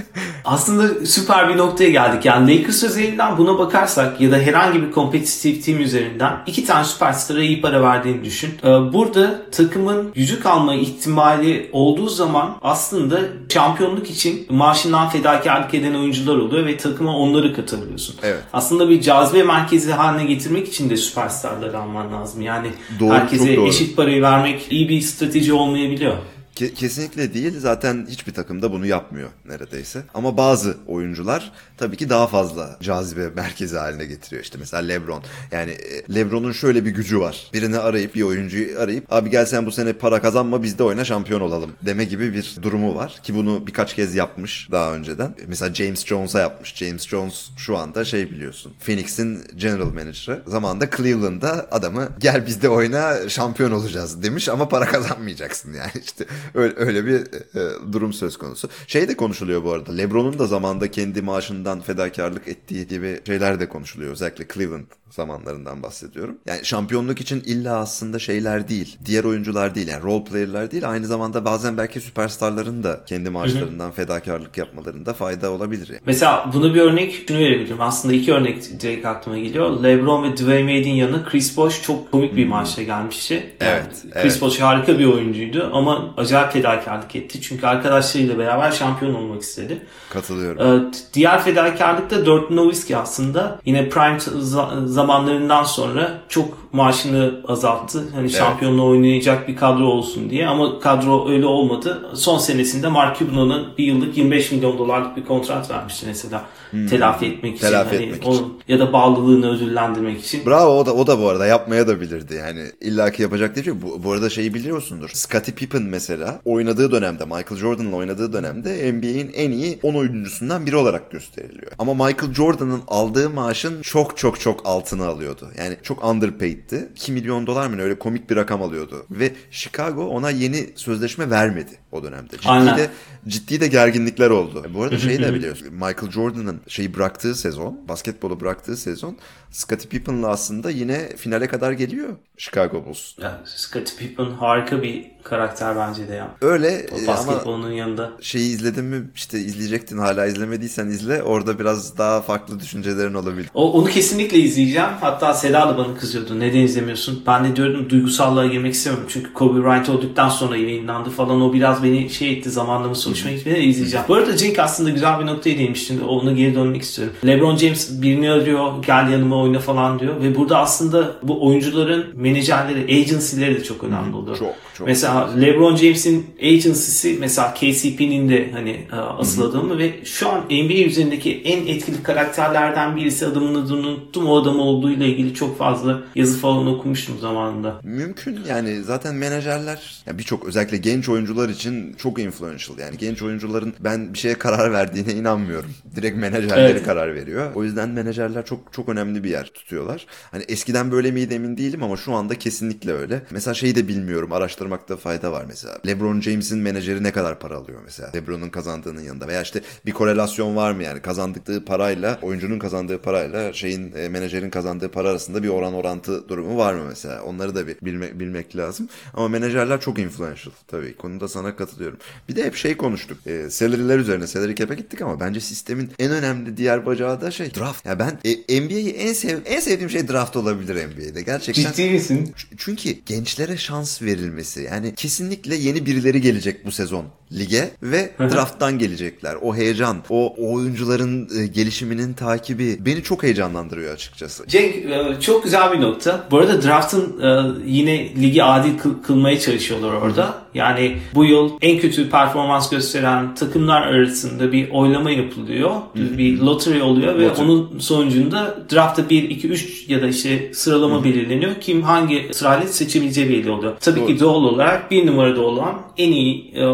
Aslında 0.46 1.06
süper 1.06 1.49
bir 1.50 1.58
noktaya 1.58 1.90
geldik. 1.90 2.26
Yani 2.26 2.58
Lakers 2.58 2.84
üzerinden 2.84 3.38
buna 3.38 3.58
bakarsak 3.58 4.22
ya 4.22 4.32
da 4.32 4.38
herhangi 4.38 4.82
bir 4.82 4.92
kompetitif 4.92 5.66
team 5.66 5.82
üzerinden 5.82 6.38
iki 6.48 6.66
tane 6.66 6.86
süperstara 6.86 7.42
iyi 7.42 7.62
para 7.62 7.82
verdiğini 7.82 8.24
düşün. 8.24 8.50
Ee, 8.64 8.68
Burada 8.94 9.42
takımın 9.52 10.12
yüzük 10.16 10.46
alma 10.46 10.76
ihtimali 10.76 11.70
olduğu 11.72 12.10
zaman 12.10 12.56
aslında 12.62 13.20
şampiyonluk 13.50 14.10
için 14.10 14.46
maaşından 14.50 15.10
fedakarlık 15.10 15.74
eden 15.74 15.94
oyuncular 15.94 16.36
oluyor 16.36 16.66
ve 16.66 16.78
takıma 16.78 17.18
onları 17.18 17.56
katılıyorsun. 17.56 18.16
Evet. 18.24 18.40
Aslında 18.54 18.90
bir 18.90 19.02
cazibe 19.02 19.44
merkezi 19.44 19.92
haline 19.92 20.26
getirmek 20.34 20.68
için 20.68 20.90
de 20.90 20.98
süperstarları 20.98 21.80
alman 21.80 22.14
lazım. 22.14 22.42
Yani 22.42 22.68
Doğru, 23.00 23.14
herkese 23.14 23.54
eşit 23.54 23.98
parayı 23.98 24.22
vermek 24.22 24.68
iyi 24.70 24.90
bir 24.90 25.02
strateji 25.02 25.54
olmayabiliyor. 25.54 26.14
Ke- 26.60 26.74
kesinlikle 26.74 27.34
değil. 27.34 27.60
Zaten 27.60 28.08
hiçbir 28.10 28.34
takımda 28.34 28.72
bunu 28.72 28.86
yapmıyor 28.86 29.30
neredeyse. 29.46 30.04
Ama 30.14 30.38
bazı 30.38 30.78
oyuncular 30.88 31.52
tabii 31.78 31.98
ki 31.98 32.10
daha 32.10 32.28
fazla 32.28 32.78
cazibe 32.82 33.30
merkezi 33.30 33.78
haline 33.78 34.06
getiriyor. 34.06 34.44
İşte 34.44 34.58
mesela 34.60 34.84
LeBron. 34.84 35.24
Yani 35.52 35.72
e, 35.72 36.16
LeBron'un 36.16 36.52
şöyle 36.52 36.86
bir 36.86 36.92
gücü 36.92 37.20
var. 37.20 37.50
Birini 37.54 37.78
arayıp 37.78 38.16
bir 38.16 38.22
oyuncuyu 38.22 38.80
arayıp 38.80 39.14
abi 39.14 39.30
gel 39.30 39.46
sen 39.46 39.66
bu 39.66 39.72
sene 39.72 39.94
para 39.94 40.22
kazanma 40.22 40.64
biz 40.64 40.80
de 40.80 40.84
oyna 40.84 41.06
şampiyon 41.06 41.42
olalım 41.42 41.72
deme 41.82 42.04
gibi 42.04 42.34
bir 42.34 42.56
durumu 42.62 42.96
var. 42.96 43.20
Ki 43.24 43.36
bunu 43.36 43.68
birkaç 43.68 43.96
kez 43.96 44.16
yapmış 44.16 44.68
daha 44.72 44.94
önceden. 44.94 45.36
Mesela 45.48 45.74
James 45.74 46.06
Jones'a 46.06 46.40
yapmış. 46.40 46.76
James 46.76 47.08
Jones 47.08 47.50
şu 47.58 47.78
anda 47.78 48.06
şey 48.06 48.32
biliyorsun. 48.32 48.74
Phoenix'in 48.86 49.44
general 49.56 49.94
manager'ı. 49.94 50.44
Zamanında 50.48 50.90
Cleveland'da 50.98 51.68
adamı 51.72 52.10
gel 52.20 52.46
bizde 52.46 52.70
oyna 52.70 53.30
şampiyon 53.30 53.72
olacağız 53.72 54.24
demiş 54.24 54.50
ama 54.50 54.70
para 54.70 54.86
kazanmayacaksın 54.86 55.74
yani 55.74 55.92
işte 56.06 56.26
öyle, 56.54 56.74
öyle 56.78 57.06
bir 57.06 57.16
e, 57.16 57.94
durum 57.94 58.14
söz 58.14 58.38
konusu. 58.38 58.70
Şey 58.88 59.08
de 59.08 59.18
konuşuluyor 59.18 59.64
bu 59.64 59.72
arada. 59.72 59.92
LeBron'un 59.92 60.40
da 60.40 60.48
zamanda 60.48 60.92
kendi 60.92 61.22
maaşından 61.22 61.82
fedakarlık 61.82 62.48
ettiği 62.48 62.88
gibi 62.88 63.20
şeyler 63.26 63.60
de 63.60 63.70
konuşuluyor. 63.70 64.12
Özellikle 64.12 64.48
Cleveland 64.54 64.86
zamanlarından 65.10 65.84
bahsediyorum. 65.84 66.38
Yani 66.46 66.66
şampiyonluk 66.66 67.22
için 67.22 67.44
illa 67.46 67.78
aslında 67.80 68.20
şeyler 68.20 68.68
değil. 68.70 68.98
Diğer 69.06 69.24
oyuncular 69.24 69.76
değil 69.76 69.88
yani 69.88 70.04
role 70.04 70.24
player'lar 70.24 70.72
değil. 70.72 70.90
Aynı 70.90 71.08
zamanda 71.08 71.46
bazen 71.46 71.78
belki 71.78 72.02
süperstarların 72.02 72.84
da 72.84 73.02
kendi 73.06 73.30
maaşlarından 73.30 73.92
fedakarlık 73.92 74.58
yapmalarında 74.58 75.14
fayda 75.14 75.52
olabilir. 75.52 75.88
Yani. 75.90 76.02
Mesela 76.06 76.50
bunu 76.54 76.74
bir 76.76 76.82
örnek 76.82 77.24
şunu 77.28 77.38
verebilirim. 77.38 77.82
Aslında 77.82 78.14
iki 78.14 78.34
örnek 78.34 78.82
direkt 78.82 79.06
aklıma 79.06 79.38
geliyor. 79.38 79.84
LeBron 79.84 80.24
ve 80.24 80.38
Dwayne 80.38 80.74
Wade'in 80.76 80.96
yanına 80.96 81.24
Chris 81.26 81.58
Bosh 81.58 81.82
çok 81.84 82.12
komik 82.12 82.36
bir 82.36 82.48
maaşla 82.48 82.84
gelmişti. 82.84 83.34
Yani 83.34 83.72
Evet, 83.72 84.02
Chris 84.02 84.34
evet. 84.34 84.42
Bosh 84.42 84.60
harika 84.62 85.00
bir 85.00 85.06
oyuncuydu 85.06 85.70
ama 85.74 86.14
acayip 86.18 86.52
fedakarlık 86.54 87.16
etti. 87.16 87.42
Çünkü 87.42 87.68
arkadaşlarıyla 87.68 88.38
beraber 88.38 88.72
şampiyon 88.72 89.14
olmak 89.14 89.42
istedi. 89.42 89.82
Katılıyorum. 90.10 90.86
Ee, 90.88 90.92
Diğer 91.14 91.44
fedakarlık 91.44 92.12
da 92.12 92.26
Dirk 92.26 92.50
Nowitzki 92.52 92.98
aslında 92.98 93.60
yine 93.66 93.90
prime 93.90 94.18
za- 94.18 94.88
zamanlarından 95.00 95.64
sonra 95.64 96.22
çok 96.30 96.74
maaşını 96.74 97.42
azalttı. 97.48 98.04
Hani 98.16 98.30
şampiyonla 98.30 98.84
oynayacak 98.84 99.48
bir 99.48 99.56
kadro 99.56 99.84
olsun 99.86 100.30
diye 100.30 100.48
ama 100.48 100.80
kadro 100.80 101.30
öyle 101.30 101.46
olmadı. 101.46 102.10
Son 102.16 102.38
senesinde 102.38 102.88
Mark 102.88 103.20
Cuban'ın 103.20 103.68
bir 103.78 103.84
yıllık 103.84 104.18
25 104.18 104.52
milyon 104.52 104.78
dolarlık 104.78 105.18
bir 105.18 105.26
kontrat 105.26 105.72
vermişti 105.72 106.06
mesela. 106.08 106.42
Telafi 106.90 107.26
etmek 107.26 107.56
için. 107.56 107.66
Hmm. 107.66 107.72
Telafi 107.72 107.96
Hani 107.96 108.06
etmek 108.06 108.28
onun- 108.28 108.60
Ya 108.68 108.80
da 108.80 108.94
bağlılığını 108.94 109.56
ödüllendirmek 109.56 110.20
için. 110.26 110.46
Bravo 110.46 110.80
o 110.80 110.86
da 110.86 110.94
o 110.94 111.08
da 111.08 111.20
bu 111.22 111.30
arada 111.30 111.46
yapmaya 111.46 111.88
da 111.88 112.02
bilirdi 112.02 112.34
yani 112.34 112.62
illaki 112.82 113.22
yapacak 113.22 113.56
diye 113.56 113.66
şey. 113.66 113.82
Bu, 113.82 114.04
bu 114.04 114.12
arada 114.12 114.30
şeyi 114.30 114.54
biliyorsundur. 114.54 115.10
Scottie 115.14 115.54
Pippen 115.56 115.82
mesela 115.82 116.40
oynadığı 116.46 116.92
dönemde 116.92 117.26
Michael 117.26 117.56
Jordan'la 117.60 117.96
oynadığı 117.96 118.34
dönemde 118.34 118.92
NBA'in 118.94 119.32
en 119.36 119.52
iyi 119.52 119.80
10 119.84 119.94
oyuncusundan 119.94 120.66
biri 120.66 120.76
olarak 120.76 121.12
gösteriliyor. 121.12 121.72
Ama 121.80 121.94
Michael 121.94 122.34
Jordan'ın 122.34 122.82
aldığı 122.88 123.30
maaşın 123.30 123.82
çok 123.82 124.18
çok 124.18 124.40
çok 124.40 124.66
altını 124.90 125.08
alıyordu. 125.08 125.52
Yani 125.58 125.78
çok 125.84 126.04
underpaid'ti. 126.04 126.90
2 126.96 127.12
milyon 127.12 127.48
dolar 127.48 127.68
mı 127.68 127.78
ne 127.78 127.82
öyle 127.82 128.00
komik 128.00 128.30
bir 128.30 128.36
rakam 128.36 128.62
alıyordu. 128.62 129.06
Ve 129.12 129.32
Chicago 129.52 130.06
ona 130.06 130.30
yeni 130.30 130.70
sözleşme 130.76 131.30
vermedi 131.30 131.72
o 131.92 132.04
dönemde. 132.04 132.38
Ciddi 132.38 132.50
Aynen. 132.50 132.78
de 132.78 132.90
ciddi 133.28 133.62
de 133.62 133.68
gerginlikler 133.68 134.30
oldu. 134.30 134.66
Bu 134.74 134.84
arada 134.84 134.98
şey 134.98 135.20
de 135.20 135.34
biliyorsun. 135.34 135.68
Michael 135.74 136.12
Jordan'ın 136.12 136.62
şeyi 136.68 136.96
bıraktığı 136.96 137.36
sezon, 137.36 137.80
basketbolu 137.88 138.40
bıraktığı 138.40 138.78
sezon 138.78 139.18
Scottie 139.52 139.90
Pippen'la 139.90 140.28
aslında 140.28 140.70
yine 140.70 141.16
finale 141.16 141.48
kadar 141.48 141.72
geliyor 141.72 142.10
Chicago 142.38 142.86
Bulls. 142.86 143.14
Yani 143.22 143.36
Scottie 143.46 143.98
Pippen 143.98 144.32
harika 144.32 144.82
bir 144.84 145.06
karakter 145.24 145.76
bence 145.76 146.08
de 146.08 146.14
ya. 146.14 146.36
Öyle 146.42 146.68
e, 146.68 146.88
O 146.92 146.98
ama 146.98 147.08
basketbolun 147.08 147.72
yanında. 147.72 148.12
şeyi 148.22 148.50
izledin 148.50 148.86
mi 148.86 149.10
işte 149.16 149.40
izleyecektin 149.40 149.98
hala 149.98 150.26
izlemediysen 150.26 150.88
izle 150.88 151.24
orada 151.24 151.60
biraz 151.60 151.98
daha 151.98 152.22
farklı 152.22 152.60
düşüncelerin 152.60 153.14
olabilir. 153.14 153.50
O, 153.54 153.74
onu 153.74 153.90
kesinlikle 153.90 154.38
izleyeceğim. 154.38 154.90
Hatta 155.02 155.34
Seda 155.34 155.70
da 155.70 155.78
bana 155.78 155.96
kızıyordu. 155.96 156.40
Neden 156.40 156.60
izlemiyorsun? 156.60 157.24
Ben 157.28 157.46
de 157.46 157.56
diyordum 157.56 157.90
duygusallığa 157.90 158.46
girmek 158.46 158.74
istemiyorum. 158.74 159.08
Çünkü 159.12 159.34
Kobe 159.34 159.64
Bryant 159.64 159.90
olduktan 159.90 160.30
sonra 160.30 160.58
yayınlandı 160.58 161.10
falan. 161.10 161.42
O 161.42 161.54
biraz 161.54 161.79
beni 161.84 162.10
şey 162.10 162.34
etti. 162.34 162.50
Zamanlaması 162.50 163.10
hoşuma 163.10 163.34
gitmedi 163.34 163.56
de 163.56 163.64
izleyeceğim. 163.64 164.06
Bu 164.08 164.16
arada 164.16 164.38
Cenk 164.38 164.60
aslında 164.60 164.90
güzel 164.90 165.20
bir 165.20 165.26
noktaya 165.26 165.58
değinmiştin. 165.58 166.02
Ona 166.02 166.32
geri 166.32 166.56
dönmek 166.56 166.82
istiyorum. 166.82 167.16
LeBron 167.26 167.58
James 167.58 168.02
birini 168.02 168.32
arıyor. 168.32 168.84
Gel 168.88 169.10
yanıma 169.10 169.42
oyna 169.42 169.60
falan 169.60 170.00
diyor. 170.00 170.22
Ve 170.22 170.36
burada 170.36 170.58
aslında 170.58 171.16
bu 171.24 171.48
oyuncuların 171.48 172.06
menajerleri, 172.16 172.84
agency'leri 172.84 173.56
de 173.56 173.64
çok 173.64 173.84
önemli 173.84 174.16
oluyor. 174.16 174.38
Çok, 174.38 174.56
çok. 174.74 174.88
Mesela 174.88 175.30
LeBron 175.42 175.76
James'in 175.76 176.26
agency'si 176.42 177.18
mesela 177.20 177.54
KCP'nin 177.54 178.30
de 178.30 178.52
hani 178.54 178.70
e, 178.70 178.96
asıl 178.96 179.50
adamı 179.50 179.78
ve 179.78 180.06
şu 180.06 180.30
an 180.30 180.40
NBA 180.40 180.86
üzerindeki 180.86 181.42
en 181.46 181.68
etkili 181.68 182.04
karakterlerden 182.04 182.96
birisi 182.96 183.26
adamın 183.26 183.56
adını 183.56 183.88
unuttum. 183.88 184.28
O 184.28 184.42
adam 184.42 184.60
olduğuyla 184.60 185.06
ilgili 185.06 185.34
çok 185.34 185.58
fazla 185.58 186.02
yazı 186.16 186.40
falan 186.40 186.68
okumuştum 186.68 187.20
zamanında. 187.20 187.80
Mümkün 187.84 188.40
yani 188.50 188.84
zaten 188.84 189.16
menajerler 189.16 190.04
yani 190.08 190.18
birçok 190.18 190.46
özellikle 190.46 190.78
genç 190.78 191.10
oyuncular 191.10 191.50
için 191.50 191.69
için 191.70 191.94
çok 191.94 192.20
influential. 192.20 192.80
Yani 192.80 192.98
genç 192.98 193.22
oyuncuların 193.22 193.74
ben 193.80 194.14
bir 194.14 194.20
şeye 194.20 194.34
karar 194.36 194.72
verdiğine 194.72 195.14
inanmıyorum. 195.14 195.70
Direkt 195.96 196.18
menajerleri 196.18 196.72
Evet. 196.72 196.84
karar 196.86 197.16
veriyor. 197.16 197.52
O 197.56 197.64
yüzden 197.64 197.90
menajerler 197.90 198.46
çok 198.46 198.74
çok 198.74 198.90
önemli 198.90 199.24
bir 199.24 199.30
yer 199.30 199.46
tutuyorlar. 199.46 200.06
Hani 200.32 200.44
eskiden 200.48 200.92
böyle 200.92 201.12
miydi 201.12 201.34
emin 201.34 201.58
değilim 201.58 201.84
ama 201.84 201.98
şu 201.98 202.14
anda 202.14 202.36
kesinlikle 202.36 202.94
öyle. 202.94 203.22
Mesela 203.32 203.54
şeyi 203.54 203.76
de 203.76 203.88
bilmiyorum. 203.88 204.32
Araştırmakta 204.34 204.98
fayda 204.98 205.32
var 205.32 205.46
mesela. 205.48 205.78
LeBron 205.88 206.22
James'in 206.22 206.60
menajeri 206.60 207.04
ne 207.04 207.12
kadar 207.12 207.40
para 207.40 207.58
alıyor 207.58 207.82
mesela? 207.86 208.12
LeBron'un 208.16 208.50
kazandığının 208.50 209.02
yanında 209.02 209.28
veya 209.28 209.42
işte 209.42 209.62
bir 209.86 209.92
korelasyon 209.92 210.56
var 210.56 210.72
mı 210.72 210.84
yani 210.84 211.02
kazandıkları 211.02 211.66
parayla 211.66 212.20
oyuncunun 212.22 212.60
kazandığı 212.60 213.02
parayla 213.02 213.54
şeyin 213.54 213.92
e, 213.96 214.10
menajerin 214.10 214.50
kazandığı 214.50 214.92
para 214.92 215.10
arasında 215.10 215.44
bir 215.44 215.50
oran 215.50 215.74
orantı 215.74 216.30
durumu 216.30 216.58
var 216.58 216.74
mı 216.74 216.84
mesela? 216.90 217.24
Onları 217.24 217.56
da 217.56 217.68
bir 217.68 217.76
bilmek, 217.82 218.20
bilmek 218.20 218.56
lazım. 218.56 218.90
Ama 219.14 219.28
menajerler 219.28 219.82
çok 219.82 220.00
influential 220.00 220.54
tabii. 220.68 220.96
Konuda 220.98 221.28
sana 221.28 221.56
katılıyorum. 221.60 221.98
Bir 222.30 222.36
de 222.36 222.46
hep 222.46 222.56
şey 222.56 222.78
konuştuk. 222.78 223.28
E, 223.28 223.50
salary'ler 223.50 224.00
üzerine 224.00 224.28
salary 224.28 224.56
cap'e 224.56 224.76
gittik 224.76 225.02
ama 225.02 225.20
bence 225.20 225.40
sistemin 225.40 225.92
en 226.00 226.12
önemli 226.12 226.58
diğer 226.58 226.86
bacağı 226.86 227.22
da 227.22 227.32
şey 227.32 227.56
draft. 227.56 227.86
Ya 227.86 228.00
ben 228.00 228.20
e, 228.26 228.62
NBA'yi 228.62 228.90
en 228.90 229.14
sev 229.14 229.40
en 229.46 229.60
sevdiğim 229.60 229.90
şey 229.90 230.08
draft 230.08 230.36
olabilir 230.36 230.76
NBA'de. 230.88 231.22
Gerçekten 231.22 231.72
Ciddi 231.72 231.90
misin? 231.90 232.34
Çünkü 232.58 232.90
gençlere 233.06 233.58
şans 233.58 234.02
verilmesi 234.02 234.62
yani 234.62 234.96
kesinlikle 234.96 235.56
yeni 235.56 235.86
birileri 235.86 236.22
gelecek 236.22 236.66
bu 236.66 236.72
sezon 236.72 237.06
lige 237.38 237.70
ve 237.84 238.12
drafttan 238.20 238.80
gelecekler. 238.80 239.36
O 239.42 239.56
heyecan, 239.56 239.98
o, 240.10 240.36
oyuncuların 240.54 241.30
e, 241.42 241.48
gelişiminin 241.48 242.14
takibi 242.14 242.78
beni 242.86 243.04
çok 243.04 243.24
heyecanlandırıyor 243.24 243.94
açıkçası. 243.94 244.48
Cenk 244.48 244.76
e, 244.76 245.18
çok 245.22 245.44
güzel 245.44 245.72
bir 245.74 245.82
nokta. 245.82 246.28
Bu 246.32 246.38
arada 246.38 246.64
draft'ın 246.64 247.22
e, 247.22 247.52
yine 247.66 248.16
ligi 248.16 248.44
adil 248.44 248.78
kıl- 248.80 249.02
kılmaya 249.04 249.40
çalışıyorlar 249.40 249.94
orada. 249.94 250.34
Yani 250.54 250.98
bu 251.16 251.26
yıl 251.26 251.50
en 251.62 251.80
kötü 251.80 252.10
performans 252.10 252.70
gösteren 252.70 253.36
takımlar 253.36 253.82
arasında 253.82 254.52
bir 254.52 254.70
oylama 254.70 255.12
yapılıyor. 255.12 255.72
Bir 255.96 256.40
lottery 256.40 256.82
oluyor 256.82 257.16
ve 257.20 257.26
Lottery. 257.26 257.46
onun 257.46 257.80
sonucunda 257.80 258.58
draftta 258.74 259.10
1, 259.10 259.30
2, 259.30 259.48
3 259.48 259.86
ya 259.90 260.02
da 260.02 260.08
işte 260.08 260.52
sıralama 260.54 261.04
belirleniyor. 261.04 261.52
Kim 261.62 261.82
hangi 261.82 262.30
sırayla 262.34 262.68
seçebileceği 262.68 263.30
belli 263.30 263.52
oluyor. 263.52 263.74
Tabii 263.80 264.06
ki 264.08 264.20
doğal 264.20 264.44
olarak 264.44 264.92
bir 264.92 265.08
numarada 265.08 265.42
olan 265.42 265.82
en 265.98 266.12
iyi 266.12 266.52
e, 266.56 266.66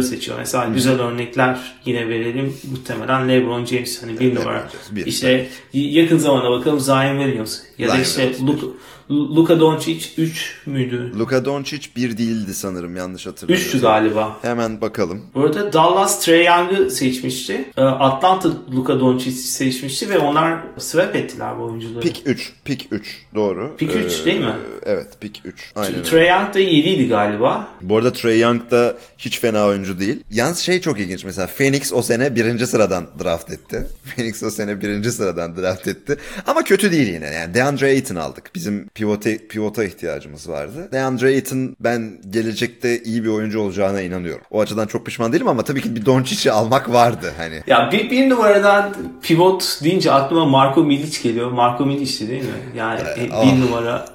oyuncuları 0.00 0.16
seçiyor. 0.16 0.38
Mesela 0.38 0.68
güzel 0.74 1.00
örnekler 1.00 1.58
yine 1.84 2.08
verelim. 2.08 2.56
Muhtemelen 2.70 3.28
LeBron 3.28 3.64
James 3.64 4.02
hani 4.02 4.20
bir 4.20 4.34
numara. 4.34 4.68
Bir. 4.90 5.06
İşte 5.06 5.48
yakın 5.72 6.18
zamana 6.18 6.50
bakalım 6.50 6.80
Zion 6.80 7.18
Williams 7.18 7.58
ya 7.78 7.88
da 7.88 7.98
işte 7.98 8.32
Williams, 8.38 8.76
Luka, 9.10 9.60
Doncic 9.60 10.06
3 10.18 10.56
müydü? 10.66 11.12
Luka 11.18 11.44
Doncic 11.44 11.88
bir 11.96 12.18
değildi 12.18 12.54
sanırım 12.54 12.96
yanlış 12.96 13.26
hatırlamıyorum. 13.26 13.70
3'tü 13.72 13.80
galiba. 13.80 14.36
Hemen 14.42 14.80
bakalım. 14.80 15.22
Bu 15.34 15.40
arada 15.40 15.72
Dallas 15.72 16.24
Trae 16.24 16.44
Young'ı 16.44 16.90
seçmişti. 16.90 17.64
Ee, 17.76 17.82
Atlanta 17.82 18.48
Luka 18.74 19.00
Doncic 19.00 19.30
seçmişti 19.36 20.10
ve 20.10 20.18
onlar 20.18 20.58
swap 20.78 21.16
ettiler 21.16 21.58
bu 21.58 21.62
oyuncuları. 21.62 22.00
Pick 22.00 22.22
3. 22.26 22.52
Pick 22.64 22.86
3. 22.90 23.18
Doğru. 23.34 23.76
Pick 23.76 23.96
üç 23.96 24.20
Ee, 24.20 24.24
değil 24.24 24.40
mi? 24.40 24.54
Evet 24.86 25.06
pick 25.20 25.40
3. 25.44 25.72
Aynen. 25.76 26.02
Trae 26.02 26.26
Young 26.28 26.54
da 26.54 26.60
7'ydi 26.60 27.08
galiba. 27.08 27.68
Bu 27.80 27.96
arada 27.96 28.12
Trey 28.12 28.40
Young 28.40 28.70
da 28.70 28.96
hiç 29.18 29.40
fena 29.40 29.66
oyuncu 29.66 30.00
değil. 30.00 30.20
Yalnız 30.30 30.58
şey 30.58 30.80
çok 30.80 31.00
ilginç 31.00 31.24
mesela 31.24 31.46
Phoenix 31.46 31.92
o 31.92 32.02
sene 32.02 32.34
birinci 32.36 32.66
sıradan 32.66 33.06
draft 33.24 33.50
etti. 33.50 33.86
Phoenix 34.16 34.42
o 34.42 34.50
sene 34.50 34.80
birinci 34.80 35.12
sıradan 35.12 35.56
draft 35.56 35.88
etti. 35.88 36.16
Ama 36.46 36.62
kötü 36.64 36.92
değil 36.92 37.08
yine. 37.14 37.26
Yani 37.26 37.54
DeAndre 37.54 37.86
Ayton 37.86 38.16
aldık. 38.16 38.50
Bizim 38.54 38.88
pivota, 39.00 39.30
pivota 39.48 39.84
ihtiyacımız 39.84 40.48
vardı. 40.48 40.88
DeAndre 40.92 41.26
Ayton 41.26 41.76
ben 41.80 42.18
gelecekte 42.30 43.02
iyi 43.02 43.24
bir 43.24 43.28
oyuncu 43.28 43.60
olacağına 43.60 44.00
inanıyorum. 44.00 44.44
O 44.50 44.60
açıdan 44.60 44.86
çok 44.86 45.06
pişman 45.06 45.32
değilim 45.32 45.48
ama 45.48 45.62
tabii 45.62 45.82
ki 45.82 45.96
bir 45.96 46.06
Doncic'i 46.06 46.52
almak 46.52 46.92
vardı 46.92 47.32
hani. 47.36 47.62
Ya 47.66 47.88
bir, 47.92 48.10
bir 48.10 48.30
numaradan 48.30 48.94
pivot 49.22 49.78
deyince 49.84 50.12
aklıma 50.12 50.44
Marco 50.44 50.84
Milic 50.84 51.22
geliyor. 51.22 51.50
Marco 51.50 51.86
Milic'ti 51.86 52.28
değil 52.28 52.42
mi? 52.42 52.48
Yani 52.76 53.00
e, 53.00 53.28
ah. 53.32 53.44
bir 53.44 53.60
numara. 53.60 54.06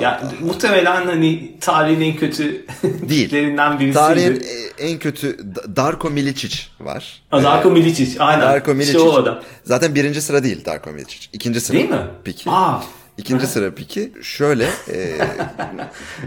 Ya 0.00 0.22
muhtemelen 0.40 1.06
hani 1.06 1.54
tarihin 1.60 2.00
en 2.00 2.16
kötü 2.16 2.66
tiplerinden 3.08 3.80
birisiydi. 3.80 3.94
Tarihin 3.94 4.42
en 4.78 4.98
kötü 4.98 5.38
Darko 5.76 6.10
Milicic 6.10 6.56
var. 6.80 7.22
Ha, 7.30 7.42
Darko 7.42 7.70
Milicic. 7.70 8.16
Aynen. 8.18 8.42
Darko 8.42 8.74
Milicic. 8.74 8.98
İşte 8.98 9.10
o 9.10 9.14
adam. 9.14 9.40
Zaten 9.64 9.94
birinci 9.94 10.22
sıra 10.22 10.44
değil 10.44 10.64
Darko 10.64 10.90
Milicic. 10.90 11.28
İkinci 11.32 11.60
sıra. 11.60 11.76
Değil 11.76 11.90
mi? 11.90 12.00
Piki. 12.24 12.50
Aa. 12.50 12.80
İkinci 13.20 13.46
sıra 13.46 13.74
piki. 13.74 14.12
Şöyle. 14.22 14.64
E, 14.64 15.18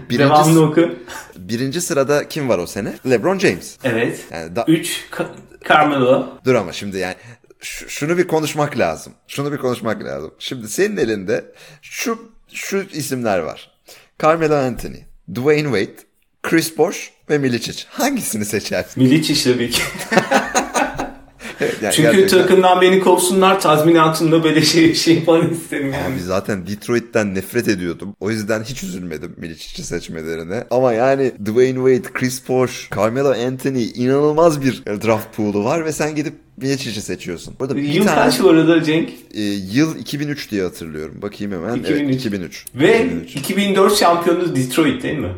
birinci, 0.10 0.20
Devamlı 0.20 0.66
oku. 0.66 0.96
birinci 1.38 1.82
sırada 1.82 2.28
kim 2.28 2.50
var 2.50 2.58
o 2.60 2.68
sene? 2.68 2.94
LeBron 3.10 3.40
James. 3.40 3.78
Evet. 3.84 4.20
Yani 4.32 4.56
da- 4.56 4.66
3 4.68 5.10
Carmelo. 5.70 6.28
Dur 6.46 6.56
ama 6.56 6.74
şimdi 6.74 6.98
yani 6.98 7.16
şunu 7.88 8.18
bir 8.18 8.28
konuşmak 8.28 8.78
lazım. 8.78 9.14
Şunu 9.28 9.52
bir 9.52 9.58
konuşmak 9.58 10.04
lazım. 10.04 10.34
Şimdi 10.40 10.70
senin 10.70 10.98
elinde 10.98 11.46
şu 11.82 12.32
şu 12.54 12.78
isimler 12.94 13.40
var. 13.40 13.72
Carmelo 14.24 14.56
Anthony, 14.56 14.98
Dwayne 15.36 15.64
Wade, 15.80 16.04
Chris 16.44 16.78
Bosh 16.78 17.12
ve 17.30 17.38
Milicic. 17.38 17.84
Hangisini 17.90 18.46
seçersin? 18.46 19.04
Milic 19.04 19.44
tabii 19.44 19.70
ki. 19.70 19.82
Yani 21.82 21.94
Çünkü 21.94 22.12
gerçekten- 22.12 22.42
takımdan 22.42 22.82
beni 22.82 23.00
kovsunlar 23.00 23.60
tazminatında 23.62 24.44
böyle 24.44 24.62
şey, 24.62 24.94
şey 24.96 25.24
falan 25.26 25.50
isterim 25.54 25.94
yani. 25.94 26.14
Abi 26.16 26.22
zaten 26.22 26.68
Detroit'ten 26.68 27.36
nefret 27.36 27.68
ediyordum. 27.68 28.16
O 28.20 28.32
yüzden 28.32 28.64
hiç 28.64 28.84
üzülmedim 28.84 29.34
Milicic'i 29.38 29.84
seçmelerine. 29.86 30.64
Ama 30.72 30.94
yani 30.94 31.32
Dwayne 31.46 31.76
Wade, 31.96 32.14
Chris 32.14 32.50
Bosh, 32.50 32.90
Carmelo 32.96 33.30
Anthony 33.48 33.84
inanılmaz 33.96 34.62
bir 34.62 34.84
draft 34.86 35.36
pool'u 35.38 35.64
var 35.64 35.86
ve 35.86 35.92
sen 35.92 36.16
gidip 36.16 36.34
Milicic'i 36.58 37.02
seçiyorsun. 37.02 37.56
Burada 37.60 37.76
bir 37.76 37.82
Yıl 37.82 38.06
tane 38.06 38.16
kaç 38.22 38.42
bu 38.44 38.50
arada 38.50 38.84
Cenk? 38.84 39.10
e, 39.34 39.42
yıl 39.74 39.98
2003 40.00 40.52
diye 40.52 40.64
hatırlıyorum. 40.64 41.22
Bakayım 41.22 41.54
hemen. 41.54 41.76
2003. 41.76 42.02
Evet 42.02 42.16
2003. 42.16 42.66
Ve 42.76 43.06
2003. 43.06 43.36
2004 43.36 43.96
şampiyonu 43.98 44.56
Detroit 44.56 45.04
değil 45.04 45.18
mi? 45.18 45.32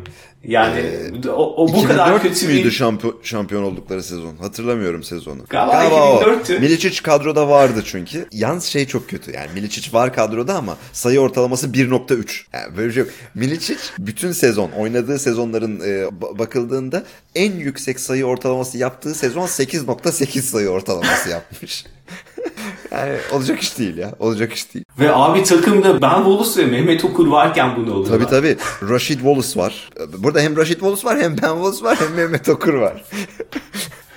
Yani 0.46 0.82
o, 1.28 1.64
o 1.64 1.68
bu 1.68 1.70
2004 1.70 1.88
kadar 1.88 2.22
kötü 2.22 2.46
müydü 2.46 2.64
bir... 2.64 2.70
şampiyon, 2.70 3.16
şampiyon 3.22 3.62
oldukları 3.62 4.02
sezon? 4.02 4.36
Hatırlamıyorum 4.36 5.02
sezonu. 5.02 5.42
Galiba 5.48 6.12
o. 6.12 6.22
2004'tü. 6.22 6.60
Milicic 6.60 7.02
kadroda 7.02 7.48
vardı 7.48 7.82
çünkü. 7.84 8.26
Yalnız 8.32 8.64
şey 8.64 8.86
çok 8.86 9.08
kötü. 9.08 9.32
Yani 9.32 9.48
Milicic 9.54 9.92
var 9.92 10.14
kadroda 10.14 10.54
ama 10.54 10.76
sayı 10.92 11.20
ortalaması 11.20 11.66
1.3. 11.66 12.42
Yani 12.52 12.76
böyle 12.76 12.88
bir 12.88 12.92
şey 12.94 13.02
yok. 13.02 13.12
Milicic 13.34 13.78
bütün 13.98 14.32
sezon 14.32 14.70
oynadığı 14.70 15.18
sezonların 15.18 15.80
e, 15.80 15.84
ba- 15.84 16.38
bakıldığında 16.38 17.04
en 17.34 17.52
yüksek 17.52 18.00
sayı 18.00 18.24
ortalaması 18.26 18.78
yaptığı 18.78 19.14
sezon 19.14 19.46
8.8 19.46 20.40
sayı 20.40 20.68
ortalaması 20.68 21.28
yapmış. 21.30 21.84
yani 22.92 23.16
olacak 23.32 23.60
iş 23.60 23.78
değil 23.78 23.96
ya. 23.96 24.14
Olacak 24.18 24.52
iş 24.52 24.74
değil. 24.74 24.84
Ve 24.98 25.14
abi 25.14 25.42
takımda 25.42 26.02
Ben 26.02 26.16
Wallace 26.16 26.62
ve 26.62 26.70
Mehmet 26.70 27.04
Okur 27.04 27.26
varken 27.26 27.76
bunu 27.76 27.94
oluyor. 27.94 28.08
Tabii 28.08 28.26
tabii. 28.26 28.56
Rashid 28.90 29.18
Wallace 29.18 29.60
var. 29.60 29.90
Burada 30.18 30.40
hem 30.40 30.56
Rashid 30.56 30.80
Wallace 30.80 31.04
var 31.06 31.18
hem 31.18 31.32
Ben 31.42 31.48
Wallace 31.48 31.84
var 31.84 31.98
hem 32.00 32.14
Mehmet 32.14 32.48
Okur 32.48 32.74
var. 32.74 33.04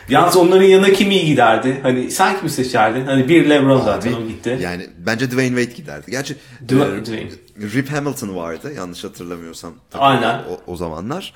Yalnız 0.09 0.37
onların 0.37 0.63
yanına 0.63 0.93
kim 0.93 1.11
iyi 1.11 1.25
giderdi? 1.25 1.79
Hani 1.83 2.11
sen 2.11 2.37
kimi 2.37 2.49
seçerdin? 2.49 3.05
Hani 3.05 3.29
bir 3.29 3.49
LeBron 3.49 3.81
zaten 3.81 4.13
o 4.13 4.27
gitti. 4.27 4.59
Yani 4.61 4.87
bence 4.97 5.31
Dwayne 5.31 5.61
Wade 5.61 5.77
giderdi. 5.81 6.11
Gerçi 6.11 6.33
e, 6.33 6.69
Dwayne. 6.69 7.29
Rip 7.61 7.91
Hamilton 7.91 8.35
vardı 8.35 8.73
yanlış 8.77 9.03
hatırlamıyorsam. 9.03 9.73
Tabii 9.89 10.03
Aynen. 10.03 10.39
O, 10.39 10.71
o 10.71 10.75
zamanlar. 10.75 11.33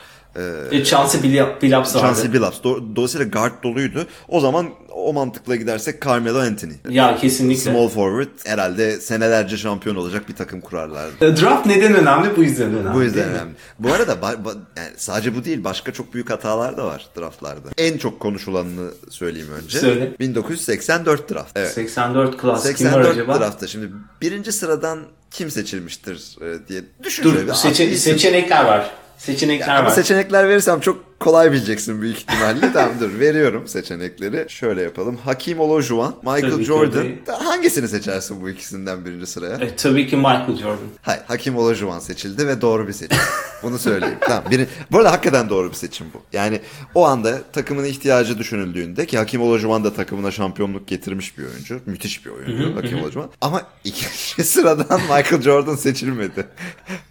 E, 0.72 0.84
Chauncey 0.84 1.24
Billups 1.24 1.96
vardı. 1.96 2.00
Chauncey 2.00 2.34
Billups. 2.34 2.58
Do- 2.58 2.96
dolayısıyla 2.96 3.26
guard 3.28 3.64
doluydu. 3.64 4.08
O 4.28 4.40
zaman 4.40 4.70
o 4.92 5.14
mantıkla 5.14 5.56
gidersek 5.56 6.02
Carmelo 6.06 6.40
Anthony. 6.40 6.74
Ya 6.90 7.18
kesinlikle. 7.18 7.72
Small 7.72 7.88
forward 7.90 8.30
herhalde 8.46 9.02
senelerce 9.02 9.58
şampiyon 9.58 9.96
olacak 9.96 10.30
bir 10.30 10.36
takım 10.36 10.62
kurarlardı. 10.62 11.26
E, 11.26 11.38
Draft 11.42 11.66
neden 11.66 11.94
önemli? 11.96 12.36
Bu 12.38 12.44
yüzden 12.44 12.74
önemli. 12.76 12.94
Bu 12.94 13.02
yüzden 13.04 13.30
önemli. 13.30 13.54
Bu 13.80 13.94
arada 13.94 14.12
ba- 14.14 14.44
ba- 14.44 14.58
yani 14.78 14.90
sadece 14.98 15.36
bu 15.36 15.46
değil 15.46 15.64
başka 15.64 15.94
çok 15.94 16.14
büyük 16.14 16.30
hatalar 16.30 16.78
da 16.78 16.86
var 16.86 17.06
draftlarda. 17.18 17.68
En 17.78 17.98
çok 17.98 18.20
konuşulanını 18.20 18.92
söyleyeyim 19.10 19.50
önce. 19.64 19.80
Söyle. 19.80 20.12
1984 20.20 21.34
draft. 21.34 21.52
Evet. 21.58 21.72
84 21.74 22.38
klas 22.38 22.64
kim 22.64 22.88
var 22.88 22.92
84 23.04 23.08
acaba? 23.08 23.40
draftta. 23.40 23.68
Şimdi 23.68 23.90
birinci 24.22 24.52
sıradan 24.52 25.00
kim 25.32 25.52
seçilmiştir 25.52 26.38
e, 26.42 26.68
diye 26.68 26.82
düşün. 27.04 27.24
Dur 27.24 27.54
seçe- 27.54 27.96
seçenekler 27.98 28.66
var. 28.66 28.92
Seçenekler 29.18 29.76
Ama 29.76 29.86
var. 29.90 29.94
seçenekler 29.96 30.50
verirsem 30.50 30.80
çok 30.80 31.13
kolay 31.24 31.52
bileceksin 31.52 32.02
büyük 32.02 32.18
ihtimalle. 32.18 32.72
tamam 32.74 32.92
dur 33.00 33.20
veriyorum 33.20 33.68
seçenekleri. 33.68 34.46
Şöyle 34.50 34.82
yapalım. 34.82 35.18
Hakim 35.26 35.60
Olajuwon, 35.60 36.16
Michael 36.22 36.42
Tabii 36.42 36.58
ki 36.58 36.64
Jordan. 36.64 37.00
öyle. 37.00 37.16
Hangisini 37.44 37.88
seçersin 37.88 38.42
bu 38.42 38.50
ikisinden 38.50 39.06
birinci 39.06 39.26
sıraya? 39.26 39.56
E, 39.56 39.76
tabii 39.76 40.08
ki 40.08 40.16
Michael 40.16 40.56
Jordan. 40.56 40.78
Hayır, 41.02 41.22
Hakim 41.28 41.58
Olajuwon 41.58 42.00
seçildi 42.00 42.48
ve 42.48 42.62
doğru 42.62 42.88
bir 42.88 42.94
seçim. 42.94 43.18
Bunu 43.64 43.80
söyleyeyim. 43.80 44.18
tamam. 44.22 44.44
Biri, 44.52 44.68
bu 44.92 44.98
arada 44.98 45.12
hakikaten 45.12 45.50
doğru 45.50 45.70
bir 45.70 45.76
seçim 45.76 46.08
bu. 46.14 46.22
Yani 46.34 46.62
o 46.96 47.06
anda 47.06 47.42
takımın 47.54 47.84
ihtiyacı 47.84 48.38
düşünüldüğünde 48.38 49.06
ki 49.06 49.18
Hakim 49.18 49.42
Olajuwon 49.42 49.84
da 49.84 49.94
takımına 49.94 50.32
şampiyonluk 50.32 50.88
getirmiş 50.88 51.38
bir 51.38 51.44
oyuncu. 51.44 51.80
Müthiş 51.86 52.26
bir 52.26 52.32
oyuncu 52.32 52.76
Hakim 52.76 53.02
Olajuwon. 53.02 53.30
Ama 53.42 53.62
ikinci 53.84 54.44
sıradan 54.50 55.02
Michael 55.02 55.42
Jordan 55.42 55.76
seçilmedi. 55.76 56.48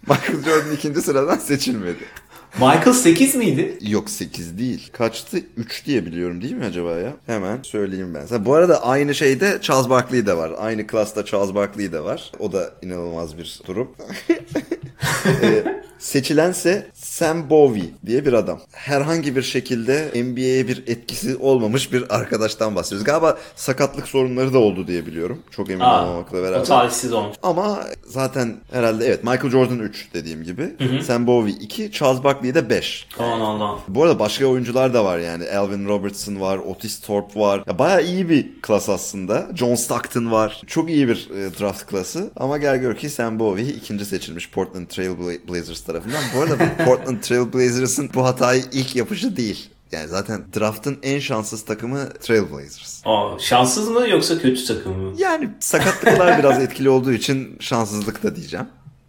Michael 0.07 0.43
Jordan 0.45 0.71
ikinci 0.75 1.01
sıradan 1.01 1.37
seçilmedi. 1.37 2.05
Michael 2.59 2.93
8 2.93 3.35
miydi? 3.35 3.77
Yok 3.81 4.09
8 4.09 4.57
değil. 4.57 4.89
Kaçtı? 4.91 5.37
3 5.57 5.85
diye 5.85 6.05
biliyorum 6.05 6.41
değil 6.41 6.53
mi 6.53 6.65
acaba 6.65 6.91
ya? 6.91 7.13
Hemen 7.25 7.59
söyleyeyim 7.63 8.13
ben. 8.13 8.45
Bu 8.45 8.53
arada 8.53 8.83
aynı 8.85 9.15
şeyde 9.15 9.57
Charles 9.61 9.89
Barkley 9.89 10.25
de 10.25 10.37
var. 10.37 10.51
Aynı 10.59 10.87
klasta 10.87 11.25
Charles 11.25 11.55
Barkley 11.55 11.91
de 11.91 12.03
var. 12.03 12.31
O 12.39 12.51
da 12.51 12.69
inanılmaz 12.81 13.37
bir 13.37 13.59
durum. 13.67 13.91
Ee, 15.25 15.63
seçilense 15.99 16.87
Sam 16.93 17.49
Bowie 17.49 17.83
diye 18.05 18.25
bir 18.25 18.33
adam. 18.33 18.61
Herhangi 18.71 19.35
bir 19.35 19.41
şekilde 19.41 20.11
NBA'ye 20.23 20.67
bir 20.67 20.83
etkisi 20.87 21.35
olmamış 21.35 21.93
bir 21.93 22.15
arkadaştan 22.15 22.75
bahsediyoruz. 22.75 23.05
Galiba 23.05 23.37
sakatlık 23.55 24.07
sorunları 24.07 24.53
da 24.53 24.59
oldu 24.59 24.87
diye 24.87 25.05
biliyorum. 25.05 25.39
Çok 25.51 25.69
emin 25.69 25.79
Aa, 25.81 26.03
olmamakla 26.03 26.37
o 26.39 26.43
beraber. 26.43 26.65
talihsiz 26.65 27.13
olmuş. 27.13 27.35
Ama 27.43 27.83
zaten 28.05 28.55
herhalde 28.71 29.05
evet 29.05 29.23
Michael 29.23 29.49
Jordan 29.49 29.79
3 29.79 30.07
dediğim 30.13 30.43
gibi. 30.43 30.69
Sam 31.03 31.27
Bowie 31.27 31.53
2, 31.53 31.91
Charles 31.91 32.23
Barkley 32.23 32.42
de 32.55 32.69
5. 32.69 33.07
Aman 33.19 33.39
Allah. 33.39 33.79
Bu 33.87 34.03
arada 34.03 34.19
başka 34.19 34.45
oyuncular 34.45 34.93
da 34.93 35.05
var 35.05 35.19
yani. 35.19 35.49
Alvin 35.51 35.87
Robertson 35.87 36.39
var, 36.41 36.57
Otis 36.57 36.99
Thorpe 37.01 37.39
var. 37.39 37.63
Ya 37.67 37.79
bayağı 37.79 38.03
iyi 38.03 38.29
bir 38.29 38.61
klas 38.61 38.89
aslında. 38.89 39.47
John 39.55 39.75
Stockton 39.75 40.31
var. 40.31 40.61
Çok 40.67 40.89
iyi 40.89 41.07
bir 41.07 41.29
e, 41.29 41.59
draft 41.59 41.85
klası. 41.85 42.31
Ama 42.35 42.57
gel 42.57 42.77
gör 42.77 42.95
ki 42.95 43.09
Sam 43.09 43.39
Bowie 43.39 43.65
ikinci 43.67 44.05
seçilmiş 44.05 44.49
Portland 44.51 44.87
Trail 44.87 45.09
Bla- 45.09 45.47
Blazers 45.49 45.81
tarafından. 45.81 46.21
Bu 46.35 46.41
arada 46.41 46.57
bu 46.59 46.83
Portland 46.85 47.21
Trail 47.21 47.53
Blazers'ın 47.53 48.09
bu 48.13 48.25
hatayı 48.25 48.63
ilk 48.71 48.95
yapışı 48.95 49.37
değil. 49.37 49.69
Yani 49.91 50.07
zaten 50.07 50.43
draft'ın 50.59 50.97
en 51.03 51.19
şanssız 51.19 51.65
takımı 51.65 52.09
Trail 52.13 52.51
Blazers. 52.51 53.01
Aa, 53.05 53.39
şanssız 53.39 53.89
mı 53.89 54.09
yoksa 54.09 54.39
kötü 54.39 54.65
takım 54.65 54.99
mı? 55.01 55.13
Yani 55.17 55.49
sakatlıklar 55.59 56.39
biraz 56.39 56.59
etkili 56.59 56.89
olduğu 56.89 57.11
için 57.13 57.57
şanssızlık 57.59 58.23
da 58.23 58.35
diyeceğim. 58.35 58.65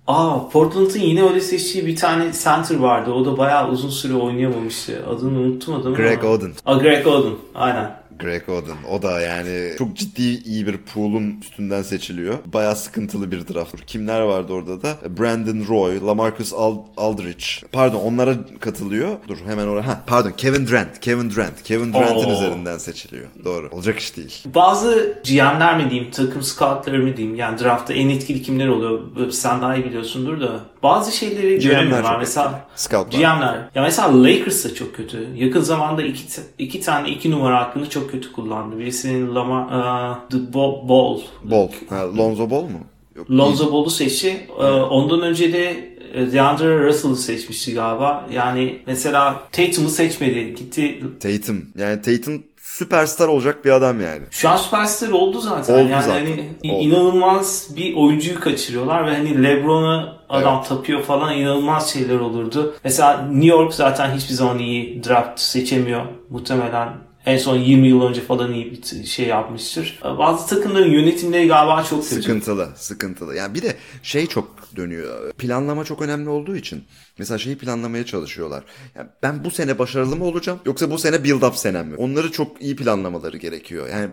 Aa 0.06 0.48
Portland'ın 0.48 0.98
yine 1.00 1.22
öyle 1.22 1.40
seçtiği 1.40 1.86
bir 1.86 1.96
tane 1.96 2.32
center 2.44 2.76
vardı. 2.76 3.12
O 3.12 3.24
da 3.24 3.38
bayağı 3.38 3.70
uzun 3.70 3.88
süre 3.88 4.14
oynayamamıştı. 4.14 5.04
Adını 5.10 5.38
unuttum 5.38 5.74
adamı. 5.74 5.96
Greg. 5.96 6.24
Oden. 6.24 6.52
Aa 6.66 6.74
Greg 6.74 7.06
Oden. 7.06 7.32
Aynen. 7.54 7.90
Greg 8.18 8.48
Oden. 8.48 8.76
O 8.90 9.02
da 9.02 9.20
yani 9.20 9.72
çok 9.78 9.96
ciddi 9.96 10.22
iyi 10.22 10.66
bir 10.66 10.76
pool'un 10.76 11.40
üstünden 11.42 11.82
seçiliyor. 11.82 12.34
Bayağı 12.46 12.76
sıkıntılı 12.76 13.32
bir 13.32 13.48
draft. 13.54 13.86
Kimler 13.86 14.20
vardı 14.20 14.52
orada 14.52 14.82
da? 14.82 14.96
Brandon 15.18 15.64
Roy, 15.68 16.00
LaMarcus 16.06 16.52
Ald- 16.52 16.84
Aldridge. 16.96 17.44
Pardon 17.72 18.00
onlara 18.00 18.34
katılıyor. 18.60 19.08
Dur 19.28 19.36
hemen 19.46 19.66
oraya. 19.66 19.86
Ha, 19.86 20.02
pardon 20.06 20.30
Kevin 20.36 20.66
Durant. 20.66 21.00
Kevin 21.00 21.30
Durant. 21.30 21.62
Kevin 21.62 21.92
Durant'ın 21.92 22.30
üzerinden 22.30 22.78
seçiliyor. 22.78 23.26
Doğru. 23.44 23.68
Olacak 23.72 23.98
iş 23.98 24.16
değil. 24.16 24.42
Bazı 24.54 25.18
GM'ler 25.28 25.76
mi 25.84 25.90
diyeyim, 25.90 26.10
takım 26.10 26.42
scoutları 26.42 26.98
mı 27.02 27.16
diyeyim. 27.16 27.36
Yani 27.36 27.58
draftta 27.58 27.94
en 27.94 28.08
etkili 28.08 28.42
kimler 28.42 28.68
oluyor? 28.68 29.30
Sen 29.30 29.62
daha 29.62 29.76
iyi 29.76 29.84
biliyorsundur 29.84 30.40
da. 30.40 30.60
Bazı 30.82 31.16
şeyleri 31.16 31.58
göremiyorlar. 31.60 32.18
Mesela. 32.18 32.68
GM'ler. 33.10 33.68
Ya 33.74 33.82
mesela 33.82 34.22
Lakers 34.22 34.64
da 34.64 34.74
çok 34.74 34.94
kötü. 34.94 35.28
Yakın 35.34 35.60
zamanda 35.60 36.02
iki, 36.02 36.24
iki 36.58 36.80
tane 36.80 37.08
iki 37.10 37.30
numara 37.30 37.60
hakkını 37.60 37.90
çok 37.90 38.03
kötü 38.06 38.32
kullandı. 38.32 38.78
Birisinin 38.78 39.34
Lamar, 39.34 39.64
uh, 39.64 40.16
The 40.30 40.36
Bo- 40.36 40.88
Ball. 40.88 41.18
Ball. 41.44 41.68
Ha, 41.90 42.16
Lonzo 42.16 42.50
Ball 42.50 42.62
mu? 42.62 42.78
Yok. 43.16 43.30
Lonzo 43.30 43.72
Ball'u 43.72 43.90
seçti. 43.90 44.46
Ee, 44.60 44.62
Ondan 44.64 45.20
önce 45.20 45.52
de 45.52 45.94
e, 46.14 46.32
DeAndre 46.32 46.86
Russell'ı 46.86 47.16
seçmişti 47.16 47.74
galiba. 47.74 48.26
Yani 48.32 48.78
mesela 48.86 49.40
Tatum'u 49.52 49.88
seçmedi. 49.88 50.54
Gitti. 50.54 51.00
Tatum. 51.20 51.64
Yani 51.78 52.02
Tatum 52.02 52.42
süperstar 52.58 53.28
olacak 53.28 53.64
bir 53.64 53.70
adam 53.70 54.00
yani. 54.00 54.22
Şu 54.30 54.48
an 54.48 54.56
süperstar 54.56 55.08
oldu 55.08 55.40
zaten. 55.40 55.74
Oldu 55.74 55.88
yani 55.90 56.02
zaten. 56.04 56.20
hani 56.26 56.72
Oldu. 56.74 56.82
inanılmaz 56.84 57.68
bir 57.76 57.94
oyuncuyu 57.96 58.40
kaçırıyorlar 58.40 59.06
ve 59.06 59.16
hani 59.16 59.42
LeBron'a 59.42 60.16
adam 60.28 60.62
tapıyor 60.64 61.02
falan 61.02 61.36
inanılmaz 61.38 61.92
şeyler 61.92 62.18
olurdu. 62.20 62.74
Mesela 62.84 63.22
New 63.30 63.46
York 63.46 63.74
zaten 63.74 64.14
hiçbir 64.16 64.34
zaman 64.34 64.58
iyi 64.58 65.04
draft 65.04 65.40
seçemiyor. 65.40 66.02
Muhtemelen 66.30 66.88
en 67.26 67.38
son 67.38 67.56
20 67.56 67.88
yıl 67.88 68.02
önce 68.02 68.20
falan 68.20 68.52
iyi 68.52 68.72
bir 68.72 69.04
şey 69.06 69.26
yapmıştır. 69.26 70.00
Bazı 70.04 70.46
takımların 70.46 70.90
yönetimleri 70.92 71.46
galiba 71.46 71.82
çok 71.82 72.02
kötü. 72.08 72.22
Sıkıntılı, 72.22 72.68
sıkıntılı. 72.76 73.36
Yani 73.36 73.54
bir 73.54 73.62
de 73.62 73.76
şey 74.02 74.26
çok 74.26 74.76
dönüyor. 74.76 75.32
Planlama 75.32 75.84
çok 75.84 76.02
önemli 76.02 76.28
olduğu 76.28 76.56
için 76.56 76.84
mesela 77.18 77.38
şeyi 77.38 77.58
planlamaya 77.58 78.06
çalışıyorlar. 78.06 78.64
Yani 78.94 79.08
ben 79.22 79.44
bu 79.44 79.50
sene 79.50 79.78
başarılı 79.78 80.16
mı 80.16 80.24
olacağım 80.24 80.58
yoksa 80.64 80.90
bu 80.90 80.98
sene 80.98 81.24
build 81.24 81.42
up 81.42 81.56
senem 81.56 81.88
mi? 81.88 81.96
Onları 81.96 82.32
çok 82.32 82.62
iyi 82.62 82.76
planlamaları 82.76 83.36
gerekiyor. 83.36 83.88
Yani 83.88 84.08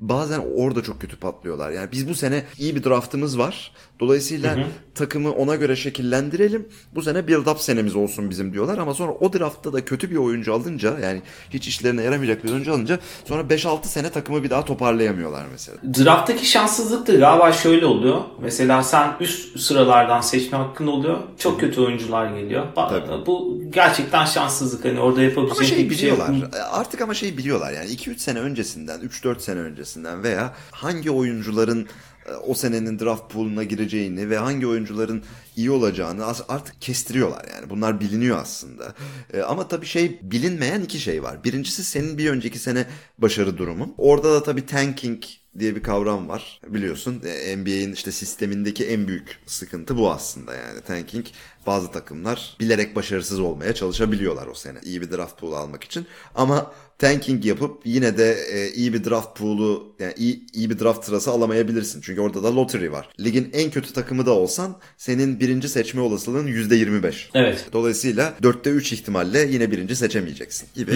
bazen 0.00 0.40
orada 0.56 0.82
çok 0.82 1.00
kötü 1.00 1.16
patlıyorlar. 1.16 1.70
Yani 1.70 1.88
biz 1.92 2.08
bu 2.08 2.14
sene 2.14 2.44
iyi 2.58 2.76
bir 2.76 2.84
draftımız 2.84 3.38
var. 3.38 3.72
Dolayısıyla 4.00 4.58
takımı 4.94 5.32
ona 5.32 5.54
göre 5.54 5.76
şekillendirelim. 5.76 6.68
Bu 6.94 7.02
sene 7.02 7.28
build 7.28 7.46
up 7.46 7.60
senemiz 7.60 7.96
olsun 7.96 8.30
bizim 8.30 8.52
diyorlar 8.52 8.78
ama 8.78 8.94
sonra 8.94 9.12
o 9.12 9.32
draftta 9.32 9.72
da 9.72 9.84
kötü 9.84 10.10
bir 10.10 10.16
oyuncu 10.16 10.54
alınca 10.54 10.98
yani 10.98 11.22
hiç 11.50 11.68
işlerine 11.68 12.02
yaramayacak 12.02 12.44
bir 12.44 12.52
oyuncu 12.52 12.72
alınca 12.72 12.98
sonra 13.24 13.42
5-6 13.42 13.84
sene 13.84 14.10
takımı 14.10 14.42
bir 14.42 14.50
daha 14.50 14.64
toparlayamıyorlar 14.64 15.46
mesela. 15.52 15.78
Drafttaki 16.04 16.46
şanssızlık 16.46 17.06
da 17.06 17.14
galiba 17.14 17.52
şöyle 17.52 17.86
oluyor. 17.86 18.20
Mesela 18.40 18.82
sen 18.82 19.12
üst 19.20 19.60
sıralardan 19.60 20.20
seçme 20.20 20.58
hakkın 20.58 20.86
oluyor. 20.86 21.18
Çok 21.38 21.60
kötü 21.60 21.80
oyuncular 21.80 22.26
geliyor. 22.26 22.45
Ba- 22.52 22.88
Tabii. 22.88 23.26
Bu 23.26 23.62
gerçekten 23.70 24.24
şanssızlık. 24.24 24.84
Hani 24.84 25.00
orada 25.00 25.20
Ama 25.20 25.28
yapabileceğin 25.28 25.70
şey 25.74 25.90
bir 25.90 25.94
şey 25.94 26.08
yok. 26.08 26.28
biliyorlar. 26.28 26.60
Artık 26.70 27.00
ama 27.00 27.14
şey 27.14 27.38
biliyorlar 27.38 27.72
yani 27.72 27.90
2-3 27.90 28.18
sene 28.18 28.38
öncesinden, 28.40 29.00
3-4 29.00 29.40
sene 29.40 29.60
öncesinden 29.60 30.22
veya 30.22 30.54
hangi 30.70 31.10
oyuncuların 31.10 31.86
e, 32.26 32.32
o 32.34 32.54
senenin 32.54 32.98
draft 32.98 33.32
pool'una 33.32 33.62
gireceğini 33.62 34.30
ve 34.30 34.38
hangi 34.38 34.66
oyuncuların 34.66 35.22
iyi 35.56 35.70
olacağını 35.70 36.26
artık 36.48 36.82
kestiriyorlar 36.82 37.44
yani. 37.54 37.70
Bunlar 37.70 38.00
biliniyor 38.00 38.38
aslında. 38.38 38.94
E, 39.34 39.40
Ama 39.42 39.68
tabii 39.68 39.86
şey 39.86 40.18
bilinmeyen 40.22 40.80
iki 40.80 40.98
şey 41.00 41.22
var. 41.22 41.44
Birincisi 41.44 41.84
senin 41.84 42.18
bir 42.18 42.30
önceki 42.30 42.58
sene 42.58 42.86
başarı 43.18 43.58
durumun. 43.58 43.94
Orada 43.98 44.32
da 44.34 44.42
tabii 44.42 44.66
tanking 44.66 45.22
diye 45.58 45.76
bir 45.76 45.82
kavram 45.82 46.28
var. 46.28 46.60
Biliyorsun 46.68 47.22
e, 47.26 47.56
NBA'in 47.56 47.92
işte 47.92 48.12
sistemindeki 48.12 48.86
en 48.86 49.08
büyük 49.08 49.38
sıkıntı 49.46 49.96
bu 49.96 50.10
aslında 50.10 50.54
yani. 50.54 50.80
Tanking 50.86 51.26
bazı 51.66 51.90
takımlar 51.92 52.56
bilerek 52.60 52.96
başarısız 52.96 53.40
olmaya 53.40 53.74
çalışabiliyorlar 53.74 54.46
o 54.46 54.54
sene. 54.54 54.78
iyi 54.84 55.00
bir 55.02 55.10
draft 55.10 55.40
pool'u 55.40 55.56
almak 55.56 55.84
için. 55.84 56.06
Ama 56.34 56.72
tanking 56.98 57.44
yapıp 57.44 57.80
yine 57.84 58.18
de 58.18 58.32
e, 58.52 58.72
iyi 58.72 58.94
bir 58.94 59.04
draft 59.04 59.38
pool'u 59.38 59.94
yani 59.98 60.14
iyi, 60.16 60.46
iyi 60.52 60.70
bir 60.70 60.78
draft 60.80 61.04
sırası 61.04 61.30
alamayabilirsin. 61.30 62.00
Çünkü 62.00 62.20
orada 62.20 62.42
da 62.42 62.56
lottery 62.56 62.92
var. 62.92 63.08
Ligin 63.20 63.50
en 63.52 63.70
kötü 63.70 63.92
takımı 63.92 64.26
da 64.26 64.30
olsan 64.32 64.76
senin 64.96 65.40
birinci 65.46 65.68
seçme 65.68 66.00
olasılığın 66.00 66.46
%25. 66.46 67.14
Evet. 67.34 67.64
Dolayısıyla 67.72 68.34
4'te 68.42 68.70
3 68.70 68.92
ihtimalle 68.92 69.46
yine 69.50 69.70
birinci 69.70 69.96
seçemeyeceksin 69.96 70.68
gibi 70.74 70.90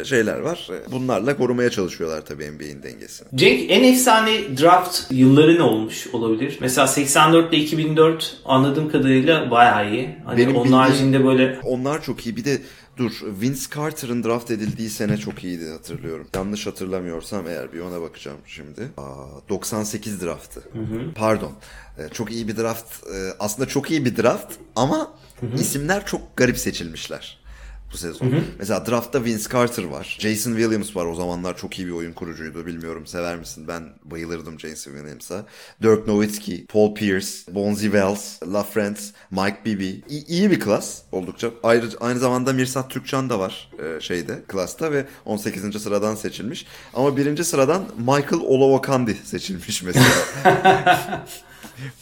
e, 0.00 0.04
şeyler 0.04 0.38
var. 0.38 0.68
E, 0.88 0.92
Bunlarla 0.92 1.36
korumaya 1.36 1.70
çalışıyorlar 1.70 2.26
tabii 2.26 2.50
NBA'in 2.50 2.82
dengesini. 2.82 3.28
Cenk 3.34 3.70
en 3.70 3.84
efsane 3.84 4.30
draft 4.62 5.00
yılları 5.10 5.54
ne 5.56 5.62
olmuş 5.62 6.06
olabilir? 6.12 6.58
Mesela 6.60 6.86
84 6.86 7.54
ile 7.54 7.62
2004 7.62 8.36
anladığım 8.44 8.90
kadarıyla 8.90 9.50
bayağı 9.50 9.92
iyi. 9.92 10.08
Hani 10.24 10.38
Benim 10.38 10.50
onun 10.56 10.64
bildiğim- 10.64 10.78
haricinde 10.78 11.24
böyle 11.24 11.58
Onlar 11.64 12.02
çok 12.02 12.26
iyi. 12.26 12.36
Bir 12.36 12.44
de 12.44 12.58
dur 12.98 13.12
Vince 13.40 13.60
Carter'ın 13.74 14.24
draft 14.24 14.50
edildiği 14.50 14.90
sene 14.90 15.16
çok 15.16 15.44
iyiydi 15.44 15.68
hatırlıyorum. 15.70 16.26
Yanlış 16.36 16.66
hatırlamıyorsam 16.66 17.46
eğer 17.48 17.72
bir 17.72 17.80
ona 17.80 18.00
bakacağım 18.02 18.38
şimdi. 18.46 18.88
Aa, 18.96 19.48
98 19.48 20.22
draftı. 20.22 20.62
Pardon. 21.14 21.52
Ee, 21.98 22.08
Çok 22.12 22.32
iyi 22.32 22.48
bir 22.48 22.56
draft. 22.56 23.06
Ee, 23.14 23.30
Aslında 23.40 23.68
çok 23.68 23.90
iyi 23.90 24.04
bir 24.04 24.16
draft 24.16 24.54
ama 24.76 25.14
isimler 25.58 26.06
çok 26.06 26.36
garip 26.36 26.58
seçilmişler 26.58 27.38
bu 27.92 27.96
sezon. 27.96 28.34
Mesela 28.58 28.86
draftta 28.86 29.24
Vince 29.24 29.48
Carter 29.52 29.84
var. 29.84 30.16
Jason 30.20 30.50
Williams 30.52 30.96
var. 30.96 31.06
O 31.06 31.14
zamanlar 31.14 31.56
çok 31.56 31.78
iyi 31.78 31.86
bir 31.86 31.92
oyun 31.92 32.12
kurucuydu. 32.12 32.66
Bilmiyorum 32.66 33.06
sever 33.06 33.36
misin? 33.36 33.64
Ben 33.68 33.82
bayılırdım 34.04 34.60
Jason 34.60 34.92
Williams'a. 34.92 35.46
Dirk 35.82 36.06
Nowitzki, 36.06 36.66
Paul 36.66 36.94
Pierce, 36.94 37.28
Bonzi 37.48 37.82
Wells, 37.82 38.42
LaFrance, 38.42 39.00
Mike 39.30 39.64
Bibby. 39.64 39.90
İyi, 40.08 40.26
iyi 40.26 40.50
bir 40.50 40.60
klas 40.60 41.02
oldukça. 41.12 41.50
Ayrıca 41.62 41.98
aynı 42.00 42.18
zamanda 42.18 42.52
Mirsat 42.52 42.90
Türkcan 42.90 43.30
da 43.30 43.38
var 43.38 43.70
e, 43.78 44.00
şeyde 44.00 44.42
klasta 44.48 44.92
ve 44.92 45.06
18. 45.24 45.82
sıradan 45.82 46.14
seçilmiş. 46.14 46.66
Ama 46.94 47.16
birinci 47.16 47.44
sıradan 47.44 47.82
Michael 47.98 48.42
Olowokandi 48.44 49.14
seçilmiş 49.14 49.82
mesela. 49.82 50.06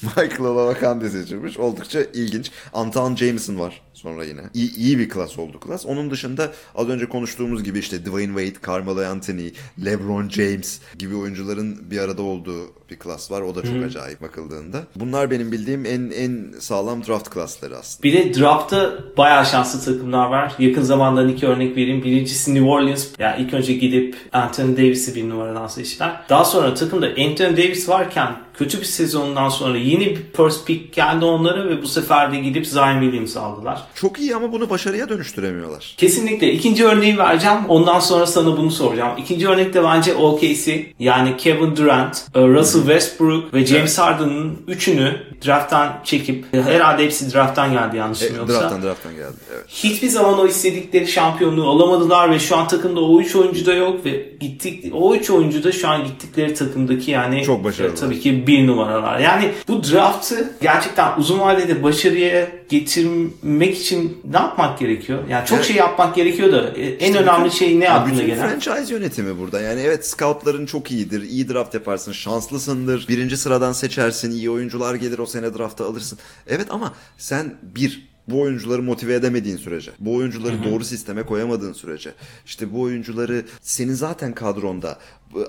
Michael 0.03 0.40
Olowokandi 0.44 1.11
seçilmiş. 1.11 1.59
Oldukça 1.59 2.03
ilginç. 2.03 2.51
Anton 2.72 3.16
Jameson 3.16 3.59
var 3.59 3.86
sonra 3.97 4.25
yine. 4.25 4.41
İyi, 4.55 4.77
iyi 4.77 4.99
bir 4.99 5.09
klas 5.09 5.39
oldu 5.39 5.61
klas. 5.61 5.87
Onun 5.87 6.11
dışında 6.11 6.53
az 6.75 6.89
önce 6.89 7.07
konuştuğumuz 7.07 7.65
gibi 7.65 7.79
işte 7.79 8.05
Dwayne 8.05 8.47
Wade, 8.47 8.67
Carmelo 8.67 9.05
Anthony, 9.05 9.51
LeBron 9.85 10.29
James 10.29 10.81
gibi 10.99 11.17
oyuncuların 11.17 11.91
bir 11.91 11.99
arada 11.99 12.23
olduğu 12.23 12.61
bir 12.91 12.97
klas 12.99 13.31
var. 13.31 13.41
O 13.41 13.55
da 13.55 13.63
çok 13.63 13.85
acayip 13.87 14.23
bakıldığında. 14.23 14.85
Bunlar 14.97 15.31
benim 15.31 15.53
bildiğim 15.53 15.87
en 15.87 16.11
en 16.11 16.55
sağlam 16.61 17.07
draft 17.07 17.31
klasları 17.31 17.77
aslında. 17.79 18.03
bir 18.03 18.13
de 18.13 18.41
draftta 18.41 18.93
bayağı 19.17 19.47
şanslı 19.47 19.95
takımlar 19.95 20.27
var. 20.27 20.53
Yakın 20.59 20.83
zamandan 20.83 21.29
iki 21.29 21.47
örnek 21.47 21.77
vereyim. 21.77 22.05
Birincisi 22.05 22.55
New 22.55 22.69
Orleans. 22.69 23.07
Yani 23.19 23.43
ilk 23.43 23.55
önce 23.55 23.73
gidip 23.73 24.17
Anthony 24.33 24.77
Davis'i 24.77 25.15
bir 25.15 25.29
numaradan 25.29 25.67
seçtiler. 25.67 26.21
Daha 26.29 26.45
sonra 26.45 26.75
takımda 26.75 27.07
Anthony 27.07 27.57
Davis 27.57 27.89
varken 27.89 28.37
kötü 28.55 28.81
bir 28.81 28.85
sezonundan 28.85 29.49
sonra 29.49 29.79
yeni 29.79 30.07
bir 30.07 30.23
first 30.37 30.67
pick 30.67 30.95
geldi 30.95 31.25
onlara 31.25 31.69
ve 31.69 31.83
bu 31.83 31.87
sefer 31.87 32.33
de 32.33 32.37
gidip 32.41 32.67
Zion 32.67 33.01
Williams 33.01 33.37
aldılar. 33.37 33.86
Çok 33.94 34.18
iyi 34.18 34.37
ama 34.37 34.53
bunu 34.53 34.70
başarıya 34.70 35.09
dönüştüremiyorlar. 35.09 35.94
Kesinlikle. 35.96 36.53
İkinci 36.53 36.85
örneği 36.87 37.18
vereceğim. 37.18 37.59
Ondan 37.68 37.99
sonra 38.01 38.27
sana 38.27 38.57
bunu 38.57 38.70
soracağım. 38.70 39.12
İkinci 39.18 39.49
örnek 39.49 39.75
de 39.75 39.85
bence 39.85 40.14
OKC. 40.14 40.87
Yani 40.99 41.37
Kevin 41.37 41.77
Durant, 41.77 42.22
e, 42.35 42.40
Russell 42.40 42.81
Westbrook 42.83 43.55
ve 43.55 43.66
James 43.66 43.99
Harden'ın 43.99 44.59
üçünü 44.68 45.16
drafttan 45.46 46.01
çekip 46.05 46.44
herhalde 46.55 47.05
hepsi 47.05 47.35
drafttan 47.35 47.72
geldi 47.72 47.96
yanlışım 47.96 48.35
E, 48.35 48.38
yoksa. 48.38 48.61
drafttan 48.61 48.83
drafttan 48.83 49.12
geldi. 49.14 49.35
Evet. 49.55 49.64
Hiçbir 49.68 50.09
zaman 50.09 50.38
o 50.38 50.46
istedikleri 50.46 51.07
şampiyonluğu 51.09 51.68
alamadılar 51.70 52.31
ve 52.31 52.38
şu 52.38 52.57
an 52.57 52.68
takımda 52.68 53.01
o 53.01 53.20
üç 53.20 53.37
oyuncu 53.37 53.66
da 53.66 53.75
yok 53.75 54.05
ve 54.05 54.29
gittik 54.40 54.85
o 54.94 55.14
üç 55.14 55.31
oyuncu 55.31 55.64
da 55.64 55.72
şu 55.72 55.88
an 55.88 56.05
gittikleri 56.05 56.55
takımdaki 56.55 57.11
yani 57.11 57.42
Çok 57.44 57.64
başarılı. 57.64 57.92
e, 57.92 57.94
tabii 57.94 58.20
ki 58.20 58.46
bir 58.46 58.66
numaralar. 58.66 59.18
Yani 59.18 59.51
bu 59.68 59.83
draftı 59.85 60.51
gerçekten 60.62 61.18
uzun 61.18 61.40
vadede 61.40 61.83
başarıya 61.83 62.49
getirmek 62.69 63.79
için 63.79 64.19
ne 64.31 64.37
yapmak 64.37 64.79
gerekiyor? 64.79 65.23
Yani 65.31 65.47
çok 65.47 65.57
Evet. 65.59 65.67
şey 65.67 65.77
yapmak 65.77 66.15
gerekiyor 66.15 66.53
da 66.53 66.69
e, 66.71 66.87
en 66.87 67.07
İşte 67.13 67.23
önemli 67.23 67.45
bütün- 67.45 67.59
şey 67.59 67.81
ne 67.81 67.91
aklına 67.91 68.15
bütün 68.15 68.27
gelen? 68.27 68.61
franchise 68.61 68.95
yönetimi 68.95 69.39
burada. 69.39 69.61
Yani 69.61 69.81
evet 69.81 70.07
scoutların 70.07 70.67
çok 70.67 70.91
iyidir. 70.91 71.23
iyi 71.23 71.49
draft 71.49 71.75
yaparsın. 71.75 72.13
Şanslısındır. 72.13 73.09
Birinci 73.09 73.37
sıradan 73.37 73.73
seçersin. 73.73 74.31
iyi 74.31 74.51
oyuncular 74.51 74.95
gelir 74.95 75.19
o 75.19 75.27
sene 75.27 75.55
drafta 75.59 75.87
alırsın. 75.87 76.19
Evet 76.47 76.67
ama 76.71 76.95
sen 77.19 77.55
bir 77.63 78.09
bu 78.29 78.41
oyuncuları 78.41 78.83
motive 78.83 79.15
edemediğin 79.15 79.57
sürece, 79.57 79.91
bu 80.01 80.15
oyuncuları 80.15 80.65
doğru 80.65 80.85
sisteme 80.85 81.23
koyamadığın 81.23 81.73
sürece, 81.73 82.13
işte 82.47 82.73
bu 82.73 82.81
oyuncuları 82.81 83.45
senin 83.61 83.93
zaten 83.95 84.35
kadronda 84.35 84.99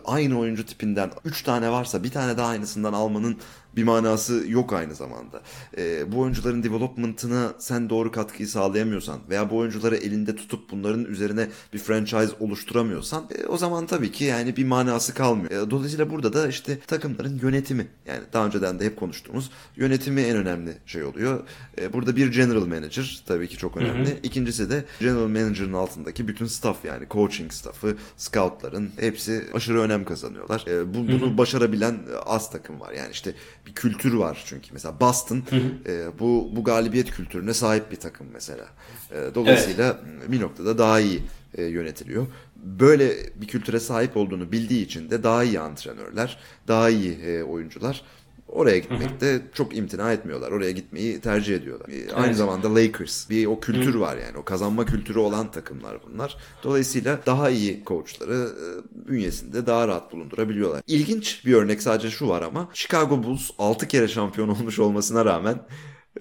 aynı 0.06 0.40
oyuncu 0.40 0.66
tipinden 0.66 1.12
3 1.26 1.44
tane 1.44 1.72
varsa 1.72 2.04
bir 2.04 2.12
tane 2.12 2.38
daha 2.38 2.48
aynısından 2.48 2.94
almanın 2.94 3.38
bir 3.78 3.84
manası 3.84 4.44
yok 4.48 4.74
aynı 4.74 4.96
zamanda. 4.96 5.42
Ee, 5.78 6.12
bu 6.12 6.20
oyuncuların 6.20 6.64
development'ına 6.64 7.54
sen 7.60 7.90
doğru 7.90 8.12
katkıyı 8.12 8.48
sağlayamıyorsan 8.48 9.20
veya 9.30 9.50
bu 9.50 9.58
oyuncuları 9.58 9.96
elinde 9.96 10.36
tutup 10.36 10.72
bunların 10.72 11.06
üzerine 11.06 11.48
bir 11.74 11.80
franchise 11.80 12.32
oluşturamıyorsan 12.40 13.24
e, 13.36 13.46
o 13.46 13.58
zaman 13.58 13.88
tabii 13.88 14.12
ki 14.12 14.24
yani 14.24 14.56
bir 14.56 14.66
manası 14.66 15.14
kalmıyor. 15.14 15.68
E, 15.68 15.72
dolayısıyla 15.72 16.10
burada 16.10 16.34
da 16.34 16.48
işte 16.48 16.80
takımların 16.80 17.40
yönetimi 17.42 17.88
yani 18.06 18.22
daha 18.34 18.46
önceden 18.46 18.80
de 18.80 18.86
hep 18.86 18.98
konuştuğumuz 19.00 19.52
yönetimi 19.76 20.22
en 20.22 20.38
önemli 20.38 20.78
şey 20.86 21.04
oluyor. 21.04 21.44
E, 21.82 21.94
burada 21.94 22.16
bir 22.16 22.32
general 22.32 22.66
manager 22.66 23.24
tabii 23.26 23.48
ki 23.48 23.58
çok 23.58 23.78
önemli. 23.78 24.20
İkincisi 24.24 24.70
de 24.70 24.86
general 25.00 25.28
manager'ın 25.28 25.74
altındaki 25.74 26.28
bütün 26.28 26.46
staff 26.46 26.86
yani 26.86 27.06
coaching 27.12 27.52
staff'ı, 27.52 27.98
scoutların 28.18 28.92
hepsi 29.00 29.44
aşırı 29.54 29.67
önem 29.76 30.06
kazanıyorlar. 30.06 30.66
E, 30.68 30.94
bu, 30.94 31.08
bunu 31.08 31.38
başarabilen 31.38 31.94
e, 31.94 32.16
az 32.16 32.52
takım 32.52 32.80
var. 32.80 32.92
Yani 32.92 33.12
işte 33.12 33.34
bir 33.66 33.74
kültür 33.74 34.14
var 34.14 34.44
çünkü. 34.46 34.70
Mesela 34.74 35.00
Boston 35.00 35.44
e, 35.86 36.20
bu 36.20 36.50
bu 36.56 36.64
galibiyet 36.64 37.12
kültürüne 37.12 37.54
sahip 37.54 37.92
bir 37.92 37.96
takım 37.96 38.28
mesela. 38.34 38.66
E, 39.12 39.36
dolayısıyla 39.36 40.00
bir 40.28 40.42
noktada 40.42 40.78
daha 40.78 41.00
iyi 41.00 41.24
e, 41.54 41.64
yönetiliyor. 41.64 42.28
Böyle 42.56 43.12
bir 43.36 43.48
kültüre 43.48 43.80
sahip 43.80 44.18
olduğunu 44.18 44.52
bildiği 44.52 44.86
için 44.86 45.10
de 45.10 45.24
daha 45.24 45.44
iyi 45.44 45.60
antrenörler, 45.60 46.38
daha 46.68 46.90
iyi 46.90 47.14
e, 47.14 47.44
oyuncular 47.44 48.04
oraya 48.48 48.78
gitmekte 48.78 49.42
çok 49.54 49.78
imtina 49.78 50.14
etmiyorlar. 50.14 50.52
Oraya 50.52 50.72
gitmeyi 50.72 51.22
tercih 51.22 51.56
ediyorlar. 51.56 51.90
E, 51.90 52.14
Aynı 52.14 52.26
Evet. 52.26 52.36
zamanda 52.38 52.76
Lakers 52.76 53.30
bir 53.30 53.46
o 53.46 53.60
kültür 53.60 53.96
var 53.96 54.18
yani. 54.18 54.38
O 54.38 54.44
kazanma 54.44 54.86
kültürü 54.86 55.20
olan 55.20 55.52
takımlar 55.52 55.98
bunlar. 56.08 56.38
Dolayısıyla 56.64 57.20
daha 57.26 57.50
iyi 57.50 57.84
koçları 57.84 58.50
e, 58.50 58.68
bünyesinde 59.10 59.66
daha 59.66 59.88
rahat 59.88 60.12
bulundurabiliyorlar. 60.12 60.82
İlginç 60.88 61.46
bir 61.46 61.54
örnek 61.54 61.82
sadece 61.82 62.10
şu 62.10 62.28
var 62.30 62.42
ama 62.42 62.70
Chicago 62.74 63.24
Bulls 63.24 63.50
6 63.60 63.88
kere 63.88 64.08
şampiyon 64.08 64.48
olmuş 64.50 64.80
olmasına 64.80 65.26
rağmen 65.26 65.60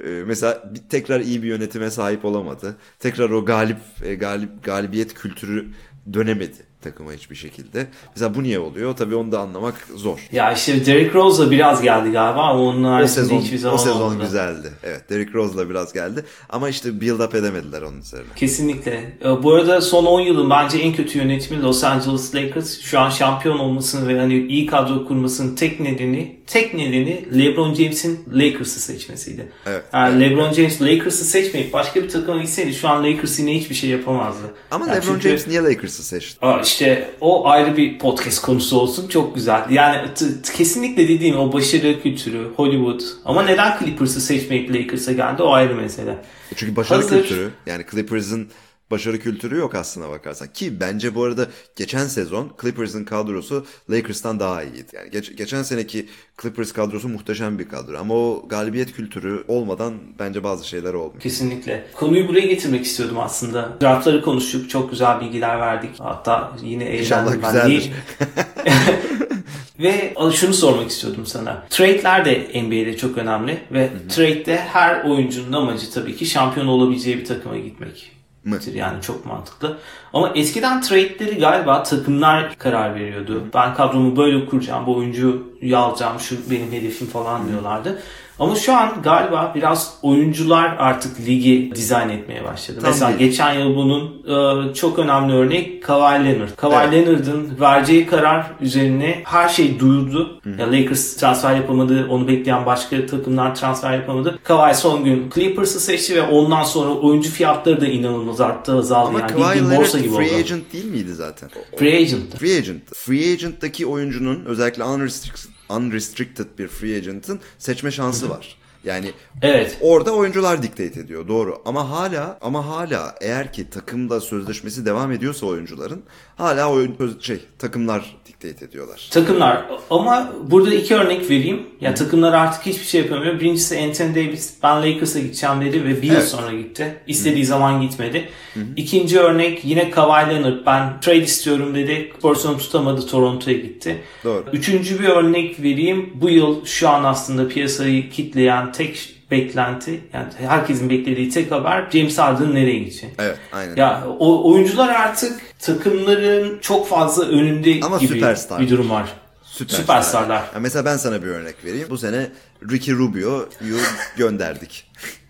e, 0.04 0.08
mesela 0.08 0.72
tekrar 0.90 1.20
iyi 1.20 1.42
bir 1.42 1.48
yönetime 1.48 1.90
sahip 1.90 2.24
olamadı. 2.24 2.76
Tekrar 2.98 3.30
o 3.30 3.44
galip 3.44 3.78
e, 4.02 4.14
galip 4.14 4.64
galibiyet 4.64 5.14
kültürü 5.14 5.66
dönemedi 6.12 6.56
takıma 6.90 7.12
hiçbir 7.12 7.36
şekilde. 7.36 7.86
Mesela 8.14 8.34
bu 8.34 8.42
niye 8.42 8.58
oluyor? 8.58 8.96
Tabii 8.96 9.14
onu 9.14 9.32
da 9.32 9.40
anlamak 9.40 9.74
zor. 9.94 10.18
Ya 10.32 10.52
işte 10.52 10.86
Derrick 10.86 11.14
Rose'la 11.14 11.50
biraz 11.50 11.82
geldi 11.82 12.10
galiba 12.10 12.42
ama 12.42 12.62
onun 12.62 12.84
O 12.84 12.88
haricinde 12.90 13.14
sezon, 13.14 13.40
hiçbir 13.40 13.58
zaman 13.58 13.74
o 13.74 13.78
sezon 13.78 14.00
olmadı. 14.00 14.24
güzeldi. 14.24 14.70
Evet, 14.82 15.10
Derrick 15.10 15.32
Rose'la 15.34 15.70
biraz 15.70 15.92
geldi. 15.92 16.24
Ama 16.48 16.68
işte 16.68 17.00
build 17.00 17.20
up 17.20 17.34
edemediler 17.34 17.82
onun 17.82 18.00
üzerine. 18.00 18.26
Kesinlikle. 18.36 19.16
Ee, 19.24 19.42
Bu 19.42 19.54
arada 19.54 19.80
son 19.80 20.04
10 20.06 20.20
yılın 20.20 20.50
bence 20.50 20.78
en 20.78 20.92
kötü 20.94 21.18
yönetimi 21.18 21.62
Los 21.62 21.84
Angeles 21.84 22.34
Lakers. 22.34 22.80
Şu 22.80 23.00
an 23.00 23.10
şampiyon 23.10 23.58
olmasının 23.58 24.08
ve 24.08 24.18
hani 24.20 24.46
iyi 24.46 24.66
kadro 24.66 25.04
kurmasının 25.06 25.54
tek 25.56 25.80
nedeni 25.80 26.35
tek 26.46 26.74
nedeni 26.74 27.24
LeBron 27.38 27.74
James'in 27.74 28.20
Lakers'ı 28.32 28.80
seçmesiydi. 28.80 29.48
Evet. 29.66 29.82
Yani 29.92 30.20
LeBron 30.20 30.52
James 30.52 30.82
Lakers'ı 30.82 31.24
seçmeyip 31.24 31.72
başka 31.72 32.02
bir 32.02 32.08
takıma 32.08 32.40
gitseydi 32.42 32.74
şu 32.74 32.88
an 32.88 33.04
Lakers 33.04 33.38
yine 33.38 33.54
hiçbir 33.54 33.74
şey 33.74 33.90
yapamazdı. 33.90 34.54
Ama 34.70 34.86
Yani 34.86 34.96
LeBron 34.96 35.12
çünkü- 35.14 35.28
James 35.28 35.46
niye 35.46 35.62
Lakers'ı 35.62 36.02
seçti? 36.02 36.38
Aa, 36.46 36.60
işte 36.60 37.10
o 37.20 37.48
ayrı 37.48 37.76
bir 37.76 37.98
podcast 37.98 38.42
konusu 38.42 38.80
olsun 38.80 39.08
çok 39.08 39.34
güzel. 39.34 39.62
Yani 39.70 40.08
kesinlikle 40.56 41.08
dediğim 41.08 41.38
o 41.38 41.52
başarı 41.52 42.02
kültürü, 42.02 42.48
Hollywood. 42.56 43.00
Ama 43.24 43.42
neden 43.42 43.78
Clippers'ı 43.78 44.20
seçmeyip 44.20 44.74
Lakers'a 44.74 45.12
geldi 45.12 45.42
o 45.42 45.52
ayrı 45.52 45.74
mesele. 45.74 46.16
Çünkü 46.56 46.76
başarı 46.76 47.02
Hazır. 47.02 47.20
kültürü 47.22 47.50
yani 47.66 47.84
Clippers'ın 47.90 48.48
başarı 48.90 49.18
kültürü 49.18 49.56
yok 49.56 49.74
aslına 49.74 50.10
bakarsan. 50.10 50.48
Ki 50.52 50.80
bence 50.80 51.14
bu 51.14 51.24
arada 51.24 51.46
geçen 51.76 52.06
sezon 52.06 52.52
Clippers'ın 52.62 53.04
kadrosu 53.04 53.66
Lakers'tan 53.90 54.40
daha 54.40 54.62
iyiydi. 54.62 54.86
Yani 54.92 55.10
geç- 55.10 55.36
geçen 55.36 55.62
seneki 55.62 56.06
Clippers 56.42 56.72
kadrosu 56.72 57.08
muhteşem 57.08 57.58
bir 57.58 57.68
kadro. 57.68 57.98
Ama 57.98 58.14
o 58.14 58.44
galibiyet 58.48 58.92
kültürü 58.92 59.44
olmadan 59.48 59.94
bence 60.18 60.44
bazı 60.44 60.68
şeyler 60.68 60.94
olmuyor. 60.94 61.20
Kesinlikle. 61.20 61.86
Konuyu 61.94 62.28
buraya 62.28 62.46
getirmek 62.46 62.84
istiyordum 62.84 63.18
aslında. 63.18 63.76
Draftları 63.82 64.22
konuştuk. 64.22 64.70
Çok 64.70 64.90
güzel 64.90 65.20
bilgiler 65.20 65.60
verdik. 65.60 65.90
Hatta 65.98 66.52
yine 66.62 66.84
eğlendim. 66.84 67.42
Ben. 67.42 67.68
Niye- 67.70 67.80
Ve 69.80 70.14
şunu 70.34 70.54
sormak 70.54 70.90
istiyordum 70.90 71.26
sana. 71.26 71.66
Trade'ler 71.70 72.24
de 72.24 72.62
NBA'de 72.62 72.96
çok 72.96 73.18
önemli 73.18 73.58
ve 73.72 73.90
trade'de 74.08 74.56
her 74.56 75.04
oyuncunun 75.04 75.52
amacı 75.52 75.90
tabii 75.90 76.16
ki 76.16 76.26
şampiyon 76.26 76.66
olabileceği 76.66 77.18
bir 77.18 77.24
takıma 77.24 77.56
gitmek. 77.58 78.12
Mı? 78.46 78.58
Yani 78.74 79.02
çok 79.02 79.26
mantıklı. 79.26 79.78
Ama 80.12 80.32
eskiden 80.34 80.80
trade'leri 80.80 81.38
galiba 81.38 81.82
takımlar 81.82 82.56
karar 82.58 82.94
veriyordu. 82.94 83.44
Ben 83.54 83.74
kadromu 83.74 84.16
böyle 84.16 84.46
kuracağım, 84.46 84.86
bu 84.86 84.96
oyuncuyu 84.96 85.76
alacağım, 85.76 86.20
şu 86.20 86.50
benim 86.50 86.72
hedefim 86.72 87.06
falan 87.06 87.48
diyorlardı. 87.48 88.02
Ama 88.38 88.54
şu 88.56 88.72
an 88.76 89.02
galiba 89.02 89.52
biraz 89.54 89.94
oyuncular 90.02 90.76
artık 90.78 91.20
ligi 91.20 91.72
dizayn 91.74 92.08
etmeye 92.08 92.44
başladı. 92.44 92.78
Tam 92.80 92.90
Mesela 92.90 93.18
değil. 93.18 93.30
geçen 93.30 93.52
yıl 93.52 93.76
bunun 93.76 94.22
e, 94.70 94.74
çok 94.74 94.98
önemli 94.98 95.32
örnek 95.34 95.82
Kawhi 95.82 96.24
Leonard. 96.24 96.56
Kawhi 96.56 96.76
Evet. 96.76 96.92
Leonard'ın 97.06 97.60
vereceği 97.60 98.06
karar 98.06 98.46
üzerine 98.60 99.20
her 99.24 99.48
şey 99.48 99.78
duyuldu. 99.78 100.40
Ya 100.58 100.72
Lakers 100.72 101.16
transfer 101.16 101.56
yapamadı, 101.56 102.06
onu 102.10 102.28
bekleyen 102.28 102.66
başka 102.66 103.06
takımlar 103.06 103.54
transfer 103.54 103.94
yapamadı. 103.94 104.38
Kawhi 104.44 104.74
son 104.74 105.04
gün 105.04 105.30
Clippers'ı 105.34 105.80
seçti 105.80 106.14
ve 106.14 106.22
ondan 106.22 106.62
sonra 106.62 106.90
oyuncu 106.90 107.30
fiyatları 107.30 107.80
da 107.80 107.86
inanılmaz 107.86 108.40
arttı, 108.40 108.72
azaldı. 108.78 109.08
Ama 109.08 109.20
yani 109.20 109.32
Kawhi 109.32 109.58
Leonard 109.58 109.78
borsa 109.78 109.98
gibi 109.98 110.08
free 110.14 110.26
oldu. 110.30 110.34
agent 110.40 110.72
değil 110.72 110.84
miydi 110.84 111.14
zaten? 111.14 111.50
Free 111.78 111.96
agent. 111.96 112.36
Free 112.38 112.56
agent. 112.58 112.82
Free 112.94 113.32
agent'taki 113.32 113.86
oyuncunun 113.86 114.44
özellikle 114.44 114.84
unrestricted, 114.84 115.50
unrestricted 115.68 116.46
bir 116.58 116.68
free 116.68 116.96
agent'ın 116.96 117.40
seçme 117.58 117.90
şansı 117.90 118.30
var. 118.30 118.56
Yani 118.84 119.12
Evet. 119.42 119.78
Orada 119.80 120.12
oyuncular 120.14 120.62
dictate 120.62 121.00
ediyor 121.00 121.28
doğru 121.28 121.62
ama 121.64 121.90
hala 121.90 122.38
ama 122.40 122.66
hala 122.66 123.14
eğer 123.20 123.52
ki 123.52 123.70
takımda 123.70 124.20
sözleşmesi 124.20 124.86
devam 124.86 125.12
ediyorsa 125.12 125.46
oyuncuların 125.46 126.02
hala 126.36 126.72
oyun 126.72 127.18
şey 127.20 127.40
takımlar 127.58 128.16
dictate 128.40 128.64
ediyorlar. 128.64 129.08
Takımlar 129.10 129.64
ama 129.90 130.32
burada 130.50 130.74
iki 130.74 130.94
örnek 130.94 131.30
vereyim. 131.30 131.62
Ya 131.80 131.94
takımlar 131.94 132.32
artık 132.32 132.66
hiçbir 132.66 132.84
şey 132.84 133.00
yapamıyor. 133.00 133.40
Birincisi 133.40 133.80
Anthony 133.80 134.10
Davis 134.14 134.54
ben 134.62 134.82
Lakers'a 134.82 135.18
gideceğim 135.18 135.60
dedi 135.60 135.84
ve 135.84 136.02
bir 136.02 136.06
yıl 136.08 136.14
Evet. 136.14 136.28
sonra 136.28 136.52
gitti. 136.52 136.96
İstediği 137.06 137.44
zaman 137.44 137.80
gitmedi. 137.80 138.28
İkinci 138.76 139.20
örnek 139.20 139.64
yine 139.64 139.90
Kawhi 139.90 140.30
Leonard 140.30 140.66
ben 140.66 141.00
trade 141.00 141.22
istiyorum 141.22 141.74
dedi. 141.74 142.12
Spurs'unu 142.18 142.58
tutamadı 142.58 143.06
Toronto'ya 143.06 143.56
gitti. 143.56 144.02
Doğru. 144.24 144.44
Üçüncü 144.52 144.98
bir 144.98 145.08
örnek 145.08 145.62
vereyim. 145.62 146.10
Bu 146.14 146.30
yıl 146.30 146.64
şu 146.64 146.88
an 146.88 147.04
aslında 147.04 147.48
piyasayı 147.48 148.10
kitleyen 148.10 148.72
tek 148.72 149.15
beklenti 149.30 150.00
yani 150.12 150.28
herkesin 150.38 150.90
beklediği 150.90 151.30
tek 151.30 151.50
haber 151.50 151.90
James 151.92 152.18
Harden 152.18 152.54
nereye 152.54 152.78
gidecek? 152.78 153.14
Evet 153.18 153.38
aynen. 153.52 153.76
Ya 153.76 154.04
o 154.18 154.52
oyuncular 154.52 154.88
artık 154.88 155.40
takımların 155.58 156.58
çok 156.60 156.88
fazla 156.88 157.24
önünde 157.24 157.80
Ama 157.82 157.98
gibi 157.98 158.14
süperstar. 158.14 158.60
bir 158.60 158.70
durum 158.70 158.90
var. 158.90 159.12
Süperstarlar. 159.44 160.42
Ya 160.54 160.60
mesela 160.60 160.84
ben 160.84 160.96
sana 160.96 161.22
bir 161.22 161.26
örnek 161.28 161.64
vereyim. 161.64 161.86
Bu 161.90 161.98
sene 161.98 162.30
Ricky 162.70 162.96
Rubio'yu 162.96 163.76
gönderdik. 164.16 164.86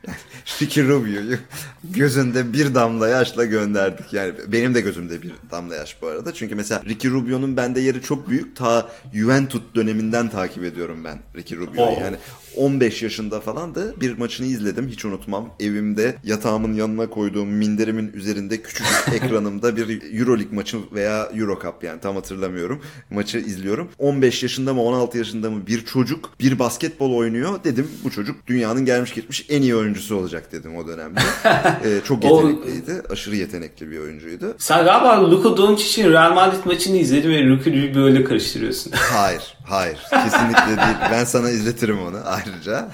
Ricky 0.63 0.89
Rubio'yu 0.89 1.39
gözünde 1.85 2.53
bir 2.53 2.75
damla 2.75 3.09
yaşla 3.09 3.45
gönderdik. 3.45 4.13
Yani 4.13 4.33
benim 4.47 4.75
de 4.75 4.81
gözümde 4.81 5.23
bir 5.23 5.33
damla 5.51 5.75
yaş 5.75 6.03
bu 6.03 6.07
arada. 6.07 6.35
Çünkü 6.35 6.55
mesela 6.55 6.83
Ricky 6.85 7.15
Rubio'nun 7.15 7.57
bende 7.57 7.81
yeri 7.81 8.03
çok 8.03 8.29
büyük. 8.29 8.57
Ta 8.57 8.89
Juventus 9.15 9.63
döneminden 9.75 10.29
takip 10.29 10.65
ediyorum 10.65 11.05
ben 11.05 11.19
Ricky 11.37 11.61
Rubio'yu. 11.61 11.91
Oo. 11.91 12.01
Yani 12.01 12.17
15 12.57 13.03
yaşında 13.03 13.40
falan 13.40 13.75
da 13.75 14.01
bir 14.01 14.19
maçını 14.19 14.47
izledim. 14.47 14.88
Hiç 14.88 15.05
unutmam. 15.05 15.49
Evimde 15.61 16.16
yatağımın 16.25 16.75
yanına 16.75 17.11
koyduğum 17.11 17.49
minderimin 17.49 18.12
üzerinde 18.12 18.62
küçük 18.62 18.87
ekranımda 19.14 19.77
bir 19.77 20.19
Euroleague 20.19 20.57
maçı 20.57 20.79
veya 20.92 21.29
Euro 21.35 21.59
Cup 21.62 21.85
yani 21.85 22.01
tam 22.01 22.14
hatırlamıyorum. 22.14 22.81
Maçı 23.11 23.38
izliyorum. 23.38 23.88
15 23.99 24.42
yaşında 24.42 24.75
mı 24.75 24.83
16 24.83 25.19
yaşında 25.19 25.51
mı 25.51 25.66
bir 25.66 25.85
çocuk 25.85 26.31
bir 26.40 26.59
basketbol 26.59 27.16
oynuyor. 27.16 27.64
Dedim 27.64 27.88
bu 28.05 28.11
çocuk 28.11 28.47
dünyanın 28.47 28.85
gelmiş 28.85 29.14
geçmiş 29.14 29.47
en 29.49 29.62
iyi 29.62 29.77
oyuncusu 29.77 30.16
olacak 30.16 30.53
dedim 30.53 30.77
o 30.77 30.87
dönemde. 30.87 31.21
ee, 31.85 32.01
çok 32.05 32.25
yetenekliydi. 32.25 33.03
Aşırı 33.11 33.37
yetenekli 33.37 33.90
bir 33.90 33.99
oyuncuydu. 33.99 34.55
Sen 34.59 34.85
galiba 34.85 35.31
Luka 35.31 35.57
Doncic'in 35.57 36.12
Real 36.12 36.35
Madrid 36.35 36.64
maçını 36.64 36.97
izledin 36.97 37.31
ve 37.31 37.47
Luka 37.47 37.73
böyle 37.95 38.25
karıştırıyorsun. 38.25 38.92
Hayır, 38.97 39.56
hayır. 39.67 39.99
Kesinlikle 40.11 40.67
değil. 40.67 40.97
Ben 41.11 41.25
sana 41.25 41.51
izletirim 41.51 42.03
onu 42.03 42.21
ayrıca. 42.25 42.89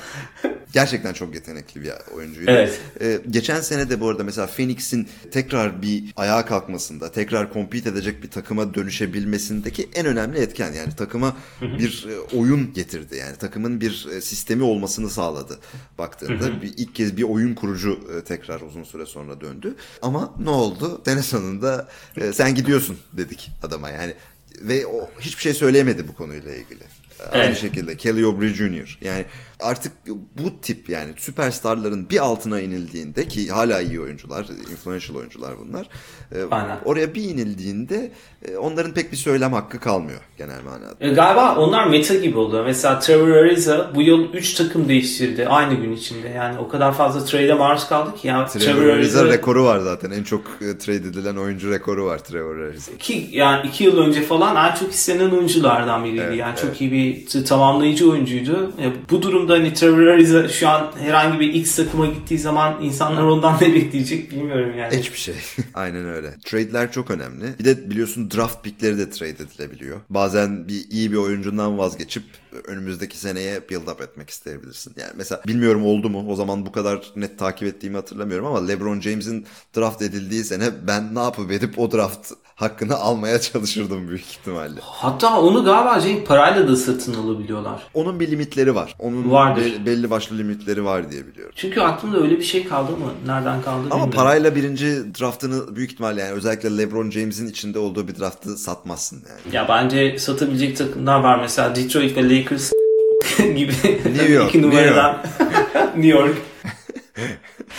Gerçekten 0.72 1.12
çok 1.12 1.34
yetenekli 1.34 1.82
bir 1.82 1.92
oyuncuydu. 2.16 2.50
Evet. 2.50 2.80
Ee, 3.00 3.20
geçen 3.30 3.60
sene 3.60 3.90
de 3.90 4.00
bu 4.00 4.08
arada 4.08 4.24
mesela 4.24 4.46
Phoenix'in 4.46 5.08
tekrar 5.30 5.82
bir 5.82 6.04
ayağa 6.16 6.46
kalkmasında, 6.46 7.12
tekrar 7.12 7.52
compete 7.52 7.88
edecek 7.88 8.22
bir 8.22 8.30
takıma 8.30 8.74
dönüşebilmesindeki 8.74 9.88
en 9.94 10.06
önemli 10.06 10.38
etken. 10.38 10.72
Yani 10.72 10.96
takıma 10.96 11.36
bir 11.60 12.06
e, 12.10 12.36
oyun 12.36 12.72
getirdi. 12.72 13.16
Yani 13.16 13.36
takımın 13.36 13.80
bir 13.80 14.08
e, 14.12 14.20
sistemi 14.20 14.62
olmasını 14.62 15.10
sağladı 15.10 15.58
baktığında. 15.98 16.62
bir, 16.62 16.74
ilk 16.76 16.94
kez 16.94 17.16
bir 17.16 17.22
oyun 17.22 17.54
kurucu 17.54 18.00
e, 18.18 18.24
tekrar 18.24 18.60
uzun 18.60 18.84
süre 18.84 19.06
sonra 19.06 19.40
döndü. 19.40 19.74
Ama 20.02 20.34
ne 20.38 20.50
oldu? 20.50 21.02
Sene 21.04 21.22
sonunda 21.22 21.88
sen 22.32 22.54
gidiyorsun 22.54 22.96
dedik 23.12 23.50
adama 23.62 23.90
yani. 23.90 24.14
Ve 24.60 24.86
o 24.86 25.10
hiçbir 25.20 25.42
şey 25.42 25.54
söyleyemedi 25.54 26.08
bu 26.08 26.14
konuyla 26.14 26.54
ilgili. 26.54 26.84
Aynı 27.32 27.44
Evet. 27.44 27.58
şekilde 27.58 27.96
Kelly 27.96 28.26
Oubre 28.26 28.48
Jr. 28.48 28.98
Yani 29.00 29.24
artık 29.62 29.92
bu 30.38 30.60
tip 30.62 30.88
yani 30.88 31.12
süperstarların 31.16 32.10
bir 32.10 32.18
altına 32.18 32.60
inildiğinde 32.60 33.28
ki 33.28 33.48
hala 33.48 33.80
iyi 33.80 34.00
oyuncular, 34.00 34.46
influential 34.70 35.16
oyuncular 35.16 35.54
bunlar. 35.58 35.88
e, 36.32 36.36
Aynen. 36.50 36.78
Oraya 36.84 37.14
bir 37.14 37.22
inildiğinde 37.22 38.12
e, 38.48 38.56
onların 38.56 38.94
pek 38.94 39.12
bir 39.12 39.16
söylem 39.16 39.52
hakkı 39.52 39.80
kalmıyor 39.80 40.20
genel 40.38 40.62
manada. 40.64 40.94
E, 41.00 41.08
galiba 41.08 41.56
onlar 41.56 41.86
meta 41.86 42.14
gibi 42.14 42.38
oluyor. 42.38 42.64
Mesela 42.64 42.98
Trevor 42.98 43.28
Ariza 43.28 43.90
bu 43.94 44.02
yıl 44.02 44.32
3 44.32 44.54
takım 44.54 44.88
değiştirdi 44.88 45.46
aynı 45.48 45.74
gün 45.74 45.92
içinde. 45.92 46.28
Yani 46.28 46.58
o 46.58 46.68
kadar 46.68 46.94
fazla 46.94 47.24
trade'e 47.24 47.54
maruz 47.54 47.88
kaldı 47.88 48.16
ki. 48.16 48.28
Yani 48.28 48.48
Trevor 48.48 48.86
Ariza 48.86 49.24
rekoru 49.24 49.64
var 49.64 49.78
zaten. 49.78 50.10
En 50.10 50.22
çok 50.22 50.58
trade 50.60 50.96
edilen 50.96 51.36
oyuncu 51.36 51.70
rekoru 51.70 52.04
var 52.04 52.18
Trevor 52.18 52.56
Ariza. 52.56 52.92
ki 52.98 53.28
yani 53.30 53.66
2 53.66 53.84
yıl 53.84 53.98
önce 53.98 54.22
falan 54.22 54.70
en 54.70 54.74
çok 54.74 54.92
istenen 54.92 55.30
oyunculardan 55.30 56.04
biriydi. 56.04 56.22
Evet, 56.22 56.38
yani 56.38 56.54
evet. 56.58 56.62
çok 56.62 56.80
iyi 56.80 56.92
bir 56.92 57.44
tamamlayıcı 57.44 58.10
oyuncuydu. 58.10 58.72
E, 58.80 59.10
bu 59.10 59.22
durumda 59.22 59.51
hani 59.52 59.74
Trevor 59.74 60.06
Ariza 60.06 60.48
şu 60.48 60.68
an 60.68 60.92
herhangi 60.98 61.40
bir 61.40 61.54
X 61.54 61.76
takıma 61.76 62.06
gittiği 62.06 62.38
zaman 62.38 62.82
insanlar 62.82 63.22
ondan 63.22 63.54
ne 63.60 63.74
bekleyecek 63.74 64.30
bilmiyorum 64.30 64.78
yani. 64.78 64.96
Hiçbir 64.96 65.18
şey. 65.18 65.34
Aynen 65.74 66.08
öyle. 66.08 66.34
Trade'ler 66.44 66.92
çok 66.92 67.10
önemli. 67.10 67.58
Bir 67.58 67.64
de 67.64 67.90
biliyorsun 67.90 68.30
draft 68.30 68.64
pickleri 68.64 68.98
de 68.98 69.10
trade 69.10 69.30
edilebiliyor. 69.30 70.00
Bazen 70.10 70.68
bir 70.68 70.90
iyi 70.90 71.12
bir 71.12 71.16
oyuncundan 71.16 71.78
vazgeçip 71.78 72.22
önümüzdeki 72.64 73.18
seneye 73.18 73.68
build 73.70 73.86
up 73.86 74.00
etmek 74.00 74.30
isteyebilirsin. 74.30 74.94
Yani 75.00 75.12
mesela 75.16 75.42
bilmiyorum 75.46 75.84
oldu 75.84 76.10
mu? 76.10 76.24
O 76.28 76.36
zaman 76.36 76.66
bu 76.66 76.72
kadar 76.72 77.12
net 77.16 77.38
takip 77.38 77.68
ettiğimi 77.68 77.96
hatırlamıyorum 77.96 78.46
ama 78.46 78.66
LeBron 78.66 79.00
James'in 79.00 79.46
draft 79.76 80.02
edildiği 80.02 80.44
sene 80.44 80.70
ben 80.86 81.14
ne 81.14 81.20
yapıp 81.20 81.52
edip 81.52 81.78
o 81.78 81.92
draft 81.92 82.32
hakkını 82.62 82.96
almaya 82.96 83.40
çalışırdım 83.40 84.08
büyük 84.08 84.20
ihtimalle. 84.26 84.80
Hatta 84.82 85.40
onu 85.40 85.64
galiba 85.64 86.00
Cenk 86.00 86.26
parayla 86.26 86.68
da 86.68 86.76
satın 86.76 87.14
alabiliyorlar. 87.14 87.82
Onun 87.94 88.20
bir 88.20 88.30
limitleri 88.30 88.74
var. 88.74 88.94
Onun 88.98 89.30
Vardır. 89.30 89.64
be- 89.64 89.86
belli 89.86 90.10
başlı 90.10 90.38
limitleri 90.38 90.84
var 90.84 91.10
diye 91.10 91.26
biliyorum. 91.26 91.52
Çünkü 91.56 91.80
aklımda 91.80 92.20
öyle 92.22 92.38
bir 92.38 92.42
şey 92.42 92.68
kaldı 92.68 92.90
mı? 92.92 93.12
Nereden 93.26 93.62
kaldı 93.62 93.76
Ama 93.76 93.84
bilmiyorum. 93.90 94.10
parayla 94.10 94.54
birinci 94.56 94.86
draftını 95.20 95.76
büyük 95.76 95.92
ihtimalle 95.92 96.20
yani 96.20 96.32
özellikle 96.32 96.78
LeBron 96.78 97.10
James'in 97.10 97.48
içinde 97.48 97.78
olduğu 97.78 98.08
bir 98.08 98.18
draftı 98.18 98.56
satmazsın 98.56 99.22
yani. 99.28 99.54
Ya 99.56 99.66
bence 99.68 100.18
satabilecek 100.18 100.76
takımlar 100.76 101.20
var. 101.20 101.40
Mesela 101.40 101.76
Detroit 101.76 102.16
ve 102.16 102.36
Lakers 102.38 102.72
gibi. 103.38 103.72
New 104.04 104.32
York, 104.32 104.48
iki 104.48 104.62
numaradan 104.62 105.18
New 105.96 106.08
York. 106.18 106.36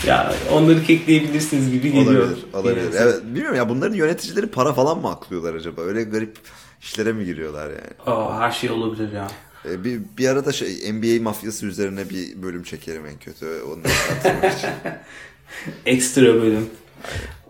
ya 0.07 0.33
onları 0.51 0.83
kekleyebilirsiniz 0.83 1.71
gibi 1.71 1.91
geliyor. 1.91 2.23
Olabilir, 2.27 2.45
olabilir. 2.53 2.83
Yani. 2.83 2.95
Evet, 2.97 3.23
bilmiyorum 3.23 3.55
ya 3.55 3.69
bunların 3.69 3.95
yöneticileri 3.95 4.47
para 4.47 4.73
falan 4.73 4.99
mı 5.01 5.09
aklıyorlar 5.09 5.53
acaba? 5.53 5.81
Öyle 5.81 6.03
garip 6.03 6.37
işlere 6.81 7.13
mi 7.13 7.25
giriyorlar 7.25 7.69
yani? 7.69 8.15
Aa, 8.17 8.39
her 8.39 8.51
şey 8.51 8.69
olabilir 8.69 9.11
ya. 9.11 9.27
Ee, 9.65 9.83
bir, 9.83 10.01
bir 10.17 10.27
arada 10.27 10.51
şey 10.51 10.93
NBA 10.93 11.23
mafyası 11.23 11.65
üzerine 11.65 12.09
bir 12.09 12.43
bölüm 12.43 12.63
çekerim 12.63 13.05
en 13.05 13.17
kötü. 13.17 13.47
Tartışmak 14.23 14.57
için. 14.57 14.69
Ekstra 15.85 16.25
bölüm. 16.25 16.69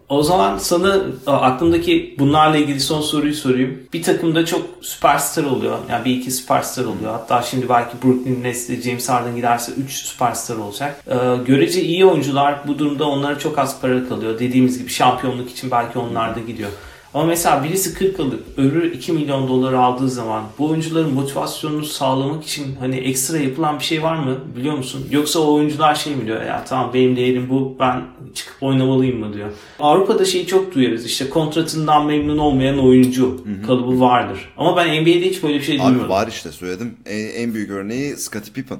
O 0.09 0.23
zaman 0.23 0.57
sana 0.57 1.01
aklımdaki 1.27 2.15
bunlarla 2.19 2.57
ilgili 2.57 2.79
son 2.79 3.01
soruyu 3.01 3.33
sorayım. 3.33 3.79
Bir 3.93 4.03
takımda 4.03 4.45
çok 4.45 4.61
süperstar 4.81 5.43
oluyor. 5.43 5.77
Yani 5.89 6.05
bir 6.05 6.11
iki 6.11 6.31
süperstar 6.31 6.85
oluyor. 6.85 7.11
Hatta 7.11 7.41
şimdi 7.41 7.69
belki 7.69 7.91
Brooklyn 8.03 8.43
Nets'te 8.43 8.81
James 8.81 9.09
Harden 9.09 9.35
giderse 9.35 9.71
3 9.71 9.91
süperstar 9.91 10.55
olacak. 10.55 11.03
Ee, 11.07 11.15
görece 11.45 11.81
iyi 11.81 12.05
oyuncular 12.05 12.67
bu 12.67 12.79
durumda 12.79 13.07
onlara 13.07 13.39
çok 13.39 13.59
az 13.59 13.81
para 13.81 14.07
kalıyor. 14.07 14.39
Dediğimiz 14.39 14.79
gibi 14.79 14.89
şampiyonluk 14.89 15.51
için 15.51 15.71
belki 15.71 15.99
onlar 15.99 16.35
da 16.35 16.39
gidiyor. 16.39 16.69
Ama 17.13 17.25
mesela 17.25 17.63
birisi 17.63 17.93
40 17.93 18.19
alıp 18.19 18.43
öbürü 18.57 18.93
2 18.93 19.11
milyon 19.11 19.47
dolar 19.47 19.73
aldığı 19.73 20.09
zaman 20.09 20.43
bu 20.59 20.69
oyuncuların 20.69 21.13
motivasyonunu 21.13 21.85
sağlamak 21.85 22.43
için 22.43 22.75
hani 22.79 22.95
ekstra 22.95 23.37
yapılan 23.37 23.79
bir 23.79 23.83
şey 23.83 24.03
var 24.03 24.15
mı 24.15 24.37
biliyor 24.57 24.77
musun? 24.77 25.07
Yoksa 25.11 25.39
o 25.39 25.53
oyuncular 25.53 25.95
şey 25.95 26.15
mi 26.15 26.25
diyor 26.25 26.41
ya 26.45 26.63
tamam 26.67 26.91
benim 26.93 27.15
değerim 27.15 27.49
bu 27.49 27.75
ben 27.79 28.01
çıkıp 28.33 28.63
oynamalıyım 28.63 29.19
mı 29.19 29.33
diyor. 29.33 29.49
Avrupa'da 29.79 30.25
şeyi 30.25 30.47
çok 30.47 30.75
duyarız 30.75 31.05
işte 31.05 31.29
kontratından 31.29 32.05
memnun 32.05 32.37
olmayan 32.37 32.79
oyuncu 32.79 33.43
kalıbı 33.67 33.99
vardır. 33.99 34.39
Ama 34.57 34.77
ben 34.77 35.01
NBA'de 35.01 35.29
hiç 35.29 35.43
böyle 35.43 35.55
bir 35.55 35.61
şey 35.63 35.75
Abi 35.81 35.85
duymadım. 35.87 36.09
var 36.09 36.27
işte 36.27 36.51
söyledim. 36.51 36.95
En, 37.05 37.27
en 37.27 37.53
büyük 37.53 37.69
örneği 37.69 38.15
Scottie 38.17 38.53
Pippen. 38.53 38.77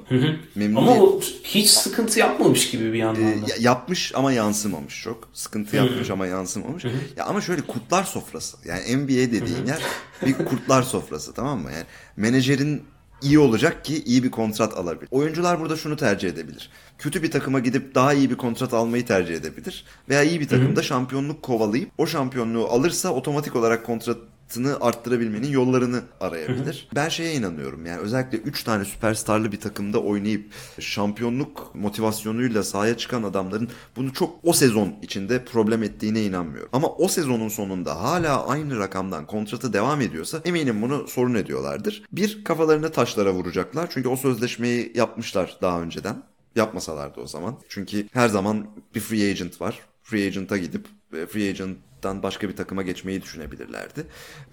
Memnun 0.54 0.76
Ama 0.76 0.92
o 0.92 1.20
hiç 1.44 1.68
sıkıntı 1.68 2.18
yapmamış 2.20 2.70
gibi 2.70 2.92
bir 2.92 2.98
yandan 2.98 3.22
Ee, 3.22 3.26
da. 3.26 3.46
ya- 3.48 3.56
yapmış 3.60 4.12
ama 4.14 4.32
yansımamış 4.32 5.02
çok. 5.02 5.28
Sıkıntı 5.32 5.76
yapmış 5.76 6.10
ama 6.10 6.26
yansımamış. 6.26 6.84
Ya 7.16 7.24
ama 7.24 7.40
şöyle 7.40 7.62
kurtlar 7.62 8.04
sofrası. 8.04 8.23
Yani 8.64 8.96
NBA 8.96 9.32
dediğin 9.32 9.66
yer 9.66 9.82
bir 10.26 10.34
kurtlar 10.44 10.82
sofrası 10.82 11.32
tamam 11.32 11.58
mı? 11.60 11.72
Yani 11.72 11.84
menajerin 12.16 12.82
iyi 13.22 13.38
olacak 13.38 13.84
ki 13.84 14.02
iyi 14.04 14.22
bir 14.22 14.30
kontrat 14.30 14.78
alabilir. 14.78 15.08
Oyuncular 15.10 15.60
burada 15.60 15.76
şunu 15.76 15.96
tercih 15.96 16.28
edebilir. 16.28 16.70
Kötü 16.98 17.22
bir 17.22 17.30
takıma 17.30 17.58
gidip 17.58 17.94
daha 17.94 18.12
iyi 18.12 18.30
bir 18.30 18.36
kontrat 18.36 18.74
almayı 18.74 19.06
tercih 19.06 19.34
edebilir. 19.34 19.84
Veya 20.08 20.22
iyi 20.22 20.40
bir 20.40 20.48
takımda 20.48 20.82
şampiyonluk 20.82 21.42
kovalayıp 21.42 21.90
o 21.98 22.06
şampiyonluğu 22.06 22.66
alırsa 22.66 23.08
otomatik 23.08 23.56
olarak 23.56 23.86
kontratını 24.44 24.86
arttırabilmenin 24.86 25.48
yollarını 25.48 26.02
arayabilir. 26.20 26.88
Ben 26.94 27.08
şeye 27.08 27.34
inanıyorum. 27.34 27.86
Yani 27.86 28.00
özellikle 28.00 28.38
3 28.38 28.64
tane 28.64 28.84
süperstarlı 28.84 29.52
bir 29.52 29.60
takımda 29.60 29.98
oynayıp 29.98 30.52
şampiyonluk 30.80 31.74
motivasyonuyla 31.74 32.62
sahaya 32.62 32.96
çıkan 32.96 33.22
adamların 33.22 33.68
bunu 33.96 34.12
çok 34.12 34.38
o 34.42 34.52
sezon 34.52 34.94
içinde 35.02 35.44
problem 35.44 35.82
ettiğine 35.82 36.22
inanmıyorum. 36.22 36.68
Ama 36.72 36.88
o 36.88 37.08
sezonun 37.08 37.48
sonunda 37.48 38.02
hala 38.02 38.46
aynı 38.46 38.78
rakamdan 38.78 39.26
kontratı 39.26 39.72
devam 39.72 40.00
ediyorsa 40.00 40.40
eminim 40.44 40.82
bunu 40.82 41.08
sorun 41.08 41.34
ediyorlardır. 41.34 42.02
Bir 42.12 42.44
kafalarını 42.44 42.92
taşlara 42.92 43.32
vuracaklar. 43.32 43.90
Çünkü 43.90 44.08
o 44.08 44.16
sözleşmeyi 44.16 44.92
yapmışlar 44.94 45.58
daha 45.62 45.82
önceden. 45.82 46.22
Yapmasalardı 46.56 47.20
o 47.20 47.26
zaman. 47.26 47.58
Çünkü 47.68 48.08
her 48.12 48.28
zaman 48.28 48.66
bir 48.94 49.00
free 49.00 49.30
agent 49.30 49.60
var. 49.60 49.78
Free 50.02 50.26
agent'a 50.26 50.56
gidip 50.56 50.86
e, 51.16 51.26
free 51.26 51.50
agent'tan 52.04 52.22
başka 52.22 52.48
bir 52.48 52.56
takıma 52.56 52.82
geçmeyi 52.82 53.22
düşünebilirlerdi. 53.22 54.06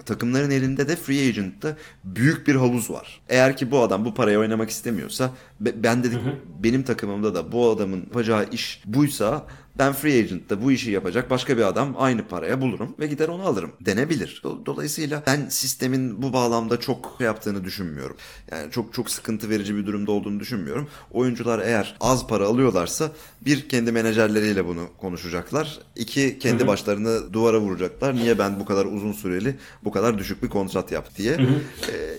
Takımların 0.05 0.51
elinde 0.51 0.87
de 0.87 0.95
free 0.95 1.27
agent'ta 1.29 1.77
büyük 2.03 2.47
bir 2.47 2.55
havuz 2.55 2.89
var. 2.89 3.21
Eğer 3.29 3.57
ki 3.57 3.71
bu 3.71 3.79
adam 3.81 4.05
bu 4.05 4.13
paraya 4.13 4.39
oynamak 4.39 4.69
istemiyorsa 4.69 5.31
be- 5.59 5.83
ben 5.83 6.03
dedik 6.03 6.19
benim 6.63 6.83
takımımda 6.83 7.35
da 7.35 7.51
bu 7.51 7.69
adamın 7.69 7.99
yapacağı 8.01 8.49
iş 8.51 8.81
buysa 8.85 9.45
ben 9.77 9.93
free 9.93 10.19
agent'ta 10.19 10.61
bu 10.63 10.71
işi 10.71 10.91
yapacak 10.91 11.29
başka 11.29 11.57
bir 11.57 11.61
adam 11.63 11.95
aynı 11.97 12.27
paraya 12.27 12.61
bulurum 12.61 12.95
ve 12.99 13.07
gider 13.07 13.27
onu 13.27 13.43
alırım 13.43 13.71
denebilir. 13.81 14.41
Do- 14.43 14.65
Dolayısıyla 14.65 15.23
ben 15.27 15.47
sistemin 15.49 16.21
bu 16.21 16.33
bağlamda 16.33 16.79
çok 16.79 17.15
şey 17.17 17.25
yaptığını 17.25 17.63
düşünmüyorum. 17.63 18.15
Yani 18.51 18.71
çok 18.71 18.93
çok 18.93 19.09
sıkıntı 19.09 19.49
verici 19.49 19.75
bir 19.75 19.85
durumda 19.85 20.11
olduğunu 20.11 20.39
düşünmüyorum. 20.39 20.87
Oyuncular 21.11 21.59
eğer 21.59 21.95
az 22.01 22.27
para 22.27 22.45
alıyorlarsa 22.47 23.11
bir 23.45 23.69
kendi 23.69 23.91
menajerleriyle 23.91 24.65
bunu 24.67 24.87
konuşacaklar. 24.97 25.79
İki 25.95 26.39
kendi 26.39 26.67
başlarını 26.67 27.33
duvara 27.41 27.59
vuracaklar. 27.59 28.15
Niye 28.15 28.39
ben 28.39 28.59
bu 28.59 28.65
kadar 28.65 28.85
uzun 28.85 29.11
süreli 29.11 29.55
bu 29.83 29.91
kadar 29.91 30.17
düşük 30.17 30.43
bir 30.43 30.49
kontrat 30.49 30.91
yap 30.91 31.05
diye. 31.17 31.31
Ee, 31.31 31.37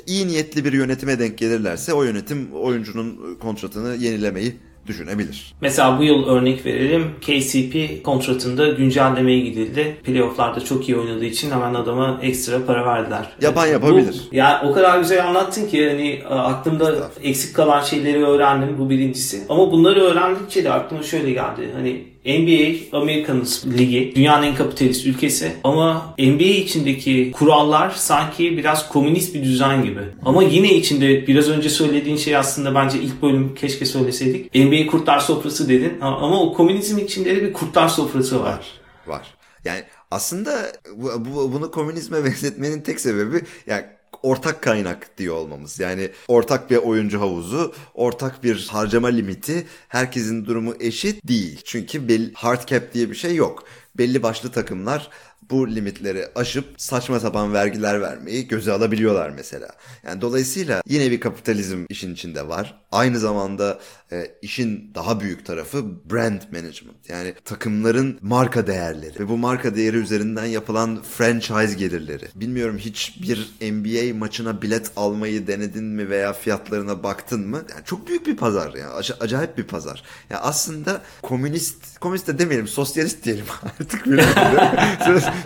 iyi 0.07 0.27
niyetli 0.27 0.65
bir 0.65 0.73
yönetime 0.73 1.19
denk 1.19 1.39
gelirlerse 1.39 1.93
o 1.93 2.03
yönetim 2.03 2.49
oyuncunun 2.53 3.39
kontratını 3.41 3.97
yenilemeyi 3.97 4.57
düşünebilir. 4.87 5.55
Mesela 5.61 5.99
bu 5.99 6.05
yıl 6.05 6.27
örnek 6.27 6.67
verelim. 6.67 7.05
KCP 7.21 8.05
kontratında 8.05 8.69
güncellemeye 8.69 9.41
gidildi. 9.41 9.97
Playoff'larda 10.05 10.65
çok 10.65 10.89
iyi 10.89 10.99
oynadığı 10.99 11.25
için 11.25 11.51
hemen 11.51 11.75
adama 11.75 12.19
ekstra 12.23 12.67
para 12.67 12.87
verdiler. 12.87 13.29
Yapan 13.41 13.67
yapabilir. 13.67 14.29
Bu, 14.33 14.37
yani 14.37 14.69
o 14.69 14.73
kadar 14.73 14.99
güzel 14.99 15.29
anlattın 15.29 15.67
ki 15.67 15.89
hani 15.89 16.23
aklımda 16.31 17.11
eksik 17.23 17.57
kalan 17.57 17.83
şeyleri 17.83 18.27
öğrendim 18.27 18.79
bu 18.79 18.91
birincisi. 18.91 19.43
Ama 19.49 19.73
bunları 19.73 20.01
öğrendikçe 20.01 20.65
de 20.65 20.73
aklıma 20.73 21.03
şöyle 21.03 21.31
geldi. 21.31 21.71
Hani 21.75 22.12
NBA 22.25 22.97
Amerikan 22.99 23.47
Ligi 23.79 24.13
dünyanın 24.17 24.47
en 24.47 24.55
kapitalist 24.55 25.07
ülkesi 25.07 25.53
ama 25.65 26.15
NBA 26.19 26.43
içindeki 26.43 27.33
kurallar 27.33 27.91
sanki 27.91 28.57
biraz 28.57 28.89
komünist 28.89 29.35
bir 29.35 29.43
düzen 29.43 29.85
gibi. 29.85 30.01
Ama 30.25 30.43
yine 30.43 30.75
içinde 30.75 31.27
biraz 31.27 31.49
önce 31.49 31.71
söylediğin 31.71 32.17
şey 32.17 32.37
aslında 32.37 32.75
bence 32.75 32.99
ilk 32.99 33.23
bölüm 33.23 33.55
keşke 33.55 33.87
söyleseydik. 33.87 34.55
NBA 34.55 34.91
kurtlar 34.91 35.19
sofrası 35.19 35.69
dedin 35.69 36.01
ama 36.01 36.43
o 36.43 36.53
komünizm 36.55 36.99
içinde 36.99 37.37
de 37.37 37.43
bir 37.43 37.53
kurtlar 37.53 37.89
sofrası 37.89 38.41
var. 38.41 38.53
Var. 38.53 38.67
Var. 39.07 39.35
Yani 39.65 39.83
aslında 40.11 40.73
bu, 40.97 41.25
bu, 41.25 41.53
bunu 41.53 41.71
komünizme 41.71 42.25
benzetmenin 42.25 42.81
tek 42.81 43.01
sebebi 43.01 43.41
yani 43.67 43.85
ortak 44.23 44.63
kaynak 44.63 45.19
diyor 45.19 45.37
olmamız. 45.37 45.81
Yani 45.81 46.11
ortak 46.29 46.71
bir 46.71 46.77
oyuncu 46.77 47.21
havuzu, 47.21 47.75
ortak 47.95 48.45
bir 48.45 48.69
harcama 48.71 49.09
limiti, 49.09 49.67
herkesin 49.89 50.45
durumu 50.45 50.75
eşit 50.81 51.29
değil. 51.29 51.61
Çünkü 51.65 52.09
belli, 52.09 52.33
hard 52.35 52.67
cap 52.69 52.95
diye 52.95 53.11
bir 53.11 53.15
şey 53.15 53.35
yok. 53.35 53.65
Belli 53.99 54.23
başlı 54.23 54.53
takımlar 54.53 55.11
bu 55.51 55.75
limitleri 55.75 56.29
aşıp 56.35 56.65
saçma 56.77 57.21
sapan 57.21 57.53
vergiler 57.53 58.01
vermeyi 58.01 58.49
göze 58.49 58.73
alabiliyorlar 58.73 59.31
mesela. 59.31 59.69
Yani 60.07 60.21
dolayısıyla 60.21 60.83
yine 60.87 61.11
bir 61.11 61.21
kapitalizm 61.21 61.85
işin 61.89 62.15
içinde 62.15 62.49
var. 62.49 62.82
Aynı 62.93 63.19
zamanda 63.19 63.81
e, 64.13 64.31
işin 64.43 64.91
daha 64.95 65.21
büyük 65.21 65.47
tarafı 65.47 65.85
brand 66.11 66.41
management. 66.53 67.09
Yani 67.09 67.35
takımların 67.45 68.19
marka 68.23 68.67
değerleri 68.67 69.19
ve 69.19 69.29
bu 69.29 69.37
marka 69.37 69.77
değeri 69.77 69.97
üzerinden 69.97 70.45
yapılan 70.45 71.03
franchise 71.03 71.75
gelirleri. 71.79 72.25
Bilmiyorum 72.35 72.79
hiçbir 72.79 73.51
NBA 73.61 74.19
maçına 74.19 74.63
bilet 74.63 74.91
almayı 74.97 75.47
denedin 75.47 75.85
mi 75.85 76.11
veya 76.11 76.33
fiyatlarına 76.33 77.03
baktın 77.03 77.49
mı? 77.49 77.63
Yani 77.71 77.85
çok 77.85 78.09
büyük 78.09 78.27
bir 78.27 78.37
pazar 78.37 78.75
ya. 78.75 78.91
Acayip 79.21 79.59
bir 79.59 79.65
pazar. 79.65 79.97
Ya 79.97 80.03
yani 80.31 80.41
aslında 80.41 81.03
komünist, 81.23 81.99
komünist 81.99 82.27
de 82.27 82.39
demeyelim, 82.39 82.69
sosyalist 82.69 83.25
diyelim 83.25 83.45
artık 83.63 84.05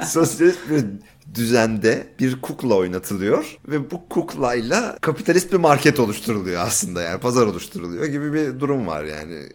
sosyalist 0.06 0.58
bir 0.70 0.84
düzende 1.34 2.06
bir 2.18 2.40
kukla 2.40 2.74
oynatılıyor 2.74 3.58
ve 3.68 3.90
bu 3.90 4.08
kuklayla 4.08 4.98
kapitalist 5.00 5.52
bir 5.52 5.56
market 5.56 6.00
oluşturuluyor 6.00 6.62
aslında 6.62 7.02
yani 7.02 7.20
pazar 7.20 7.46
oluşturuluyor 7.46 8.06
gibi 8.06 8.32
bir 8.32 8.60
durum 8.60 8.86
var 8.86 9.04
yani. 9.04 9.48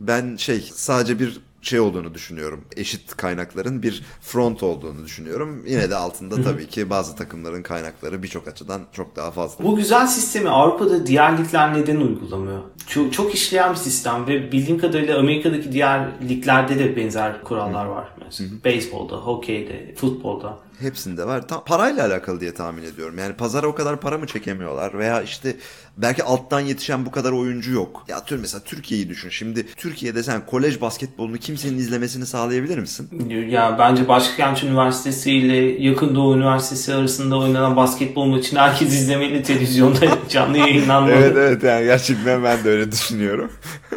Ben 0.00 0.36
şey 0.36 0.60
sadece 0.74 1.18
bir 1.18 1.40
şey 1.62 1.80
olduğunu 1.80 2.14
düşünüyorum. 2.14 2.64
Eşit 2.76 3.16
kaynakların 3.16 3.82
bir 3.82 4.02
front 4.20 4.62
olduğunu 4.62 5.04
düşünüyorum. 5.04 5.64
Yine 5.66 5.90
de 5.90 5.96
altında 5.96 6.42
tabii 6.42 6.66
ki 6.66 6.90
bazı 6.90 7.16
takımların 7.16 7.62
kaynakları 7.62 8.22
birçok 8.22 8.48
açıdan 8.48 8.82
çok 8.92 9.16
daha 9.16 9.30
fazla. 9.30 9.64
Bu 9.64 9.76
güzel 9.76 10.06
sistemi 10.06 10.48
Avrupa'da 10.48 11.06
diğer 11.06 11.38
ligler 11.38 11.74
neden 11.74 11.96
uygulamıyor? 11.96 12.60
Çok, 12.86 13.12
çok 13.12 13.34
işleyen 13.34 13.70
bir 13.70 13.78
sistem 13.78 14.26
ve 14.26 14.52
bildiğim 14.52 14.80
kadarıyla 14.80 15.18
Amerika'daki 15.18 15.72
diğer 15.72 16.08
liglerde 16.28 16.78
de 16.78 16.96
benzer 16.96 17.44
kurallar 17.44 17.84
var. 17.84 18.08
Mesela 18.24 18.50
beyzbolda, 18.64 19.16
hokeyde, 19.16 19.94
futbolda 19.96 20.67
hepsinde 20.80 21.26
var. 21.26 21.48
Tam 21.48 21.64
parayla 21.64 22.06
alakalı 22.06 22.40
diye 22.40 22.54
tahmin 22.54 22.82
ediyorum. 22.82 23.18
Yani 23.18 23.34
pazara 23.34 23.66
o 23.66 23.74
kadar 23.74 24.00
para 24.00 24.18
mı 24.18 24.26
çekemiyorlar 24.26 24.98
veya 24.98 25.22
işte 25.22 25.56
belki 25.96 26.24
alttan 26.24 26.60
yetişen 26.60 27.06
bu 27.06 27.10
kadar 27.10 27.32
oyuncu 27.32 27.72
yok. 27.72 28.04
Ya 28.08 28.24
tür 28.24 28.40
mesela 28.40 28.62
Türkiye'yi 28.64 29.08
düşün. 29.08 29.28
Şimdi 29.28 29.66
Türkiye'de 29.76 30.22
sen 30.22 30.46
kolej 30.46 30.80
basketbolunu 30.80 31.38
kimsenin 31.38 31.78
izlemesini 31.78 32.26
sağlayabilir 32.26 32.78
misin? 32.78 33.10
Ya 33.48 33.76
bence 33.78 34.08
Başkent 34.08 34.64
Üniversitesi 34.64 35.32
ile 35.32 35.56
Yakın 35.82 36.14
Doğu 36.14 36.36
Üniversitesi 36.36 36.94
arasında 36.94 37.38
oynanan 37.38 37.76
basketbol 37.76 38.24
maçını 38.24 38.58
herkes 38.58 38.88
izlemeli 38.88 39.42
televizyonda 39.42 40.00
canlı 40.28 40.58
yayınlanmalı. 40.58 41.12
evet 41.14 41.36
evet 41.36 41.62
yani 41.62 41.84
gerçekten 41.84 42.44
ben 42.44 42.64
de 42.64 42.70
öyle 42.70 42.92
düşünüyorum. 42.92 43.52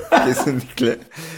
Kesinlikle. 0.26 0.98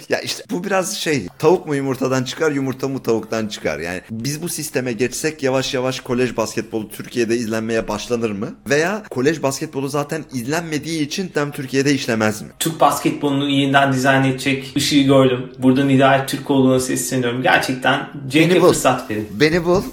Ya 0.10 0.20
işte 0.20 0.44
bu 0.52 0.64
biraz 0.64 0.98
şey 0.98 1.28
tavuk 1.40 1.68
mu 1.68 1.76
yumurtadan 1.76 2.24
çıkar 2.24 2.52
yumurta 2.52 2.88
mı 2.88 3.04
tavuktan 3.04 3.48
çıkar. 3.48 3.80
Yani 3.80 4.02
biz 4.12 4.42
bu 4.42 4.50
sisteme 4.50 4.94
geçsek 4.94 5.44
yavaş 5.44 5.74
yavaş 5.74 6.00
kolej 6.00 6.38
basketbolu 6.38 6.90
Türkiye'de 6.90 7.38
izlenmeye 7.38 7.88
başlanır 7.88 8.32
mı? 8.32 8.56
Veya 8.70 9.04
kolej 9.10 9.44
basketbolu 9.44 9.90
zaten 9.90 10.24
izlenmediği 10.34 11.02
için 11.02 11.28
tam 11.28 11.52
Türkiye'de 11.52 11.94
işlemez 11.94 12.42
mi? 12.42 12.48
Türk 12.60 12.80
basketbolunu 12.80 13.50
yeniden 13.50 13.94
dizayn 13.94 14.24
edecek 14.24 14.74
ışığı 14.78 15.02
gördüm. 15.02 15.52
Buradan 15.60 15.90
Hidayet 15.90 16.30
Türkoğlu'na 16.30 16.80
sesleniyorum. 16.80 17.42
Gerçekten 17.42 18.10
Cenk'e 18.28 18.60
fırsat 18.60 19.10
verin. 19.10 19.28
Beni 19.34 19.66
bul. 19.66 19.84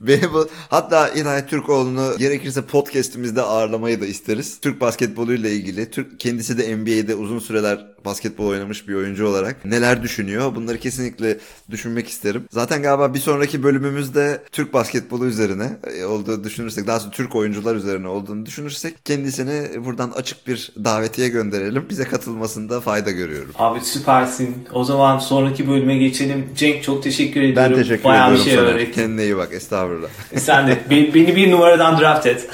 Beni 0.00 0.32
bul. 0.32 0.46
Hatta 0.68 1.08
İnayet 1.08 1.48
Türkoğlu'nu 1.48 2.18
gerekirse 2.18 2.62
podcastimizde 2.62 3.42
ağırlamayı 3.42 4.00
da 4.00 4.06
isteriz. 4.06 4.60
Türk 4.60 4.80
basketboluyla 4.80 5.50
ilgili. 5.50 5.90
Türk 5.90 6.20
kendisi 6.20 6.58
de 6.58 6.76
NBA'de 6.76 7.14
uzun 7.14 7.38
süreler 7.38 7.86
basketbol 8.36 8.46
oynamış 8.46 8.88
bir 8.88 8.94
oyuncu 8.94 9.26
olarak 9.26 9.64
neler 9.64 10.02
düşünüyor? 10.02 10.54
Bunları 10.54 10.78
kesinlikle 10.78 11.38
düşünmek 11.70 12.08
isterim. 12.08 12.44
Zaten 12.50 12.82
galiba 12.82 13.14
bir 13.14 13.18
sonraki 13.18 13.62
bölümümüzde 13.62 14.42
Türk 14.52 14.72
basketbolu 14.72 15.26
üzerine 15.26 15.68
e, 15.98 16.04
olduğu 16.04 16.44
düşünürsek, 16.44 16.86
daha 16.86 17.00
sonra 17.00 17.12
Türk 17.12 17.36
oyuncular 17.36 17.74
üzerine 17.76 18.08
olduğunu 18.08 18.46
düşünürsek 18.46 18.94
kendisini 19.04 19.84
buradan 19.84 20.10
açık 20.10 20.46
bir 20.46 20.72
davetiye 20.84 21.28
gönderelim. 21.28 21.86
Bize 21.90 22.04
katılmasında 22.04 22.80
fayda 22.80 23.10
görüyorum. 23.10 23.50
Abi 23.58 23.80
süpersin. 23.80 24.56
O 24.72 24.84
zaman 24.84 25.18
sonraki 25.18 25.68
bölüme 25.68 25.96
geçelim. 25.98 26.48
Cenk 26.56 26.82
çok 26.82 27.02
teşekkür 27.02 27.42
ediyorum. 27.42 27.72
Ben 27.72 27.82
teşekkür 27.82 28.04
Bayağı 28.04 28.26
ediyorum 28.26 28.44
bir 28.46 28.50
şey 28.50 28.58
sana. 28.58 28.66
Öğrettim. 28.66 28.94
Kendine 28.94 29.24
iyi 29.24 29.36
bak. 29.36 29.52
Estağfurullah. 29.52 30.08
Sen 30.36 30.68
de. 30.68 30.78
Beni 30.90 31.36
bir 31.36 31.50
numaradan 31.50 32.00
draft 32.00 32.26
et. 32.26 32.48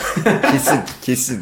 kesin. 0.53 0.81
Kesin. 1.03 1.41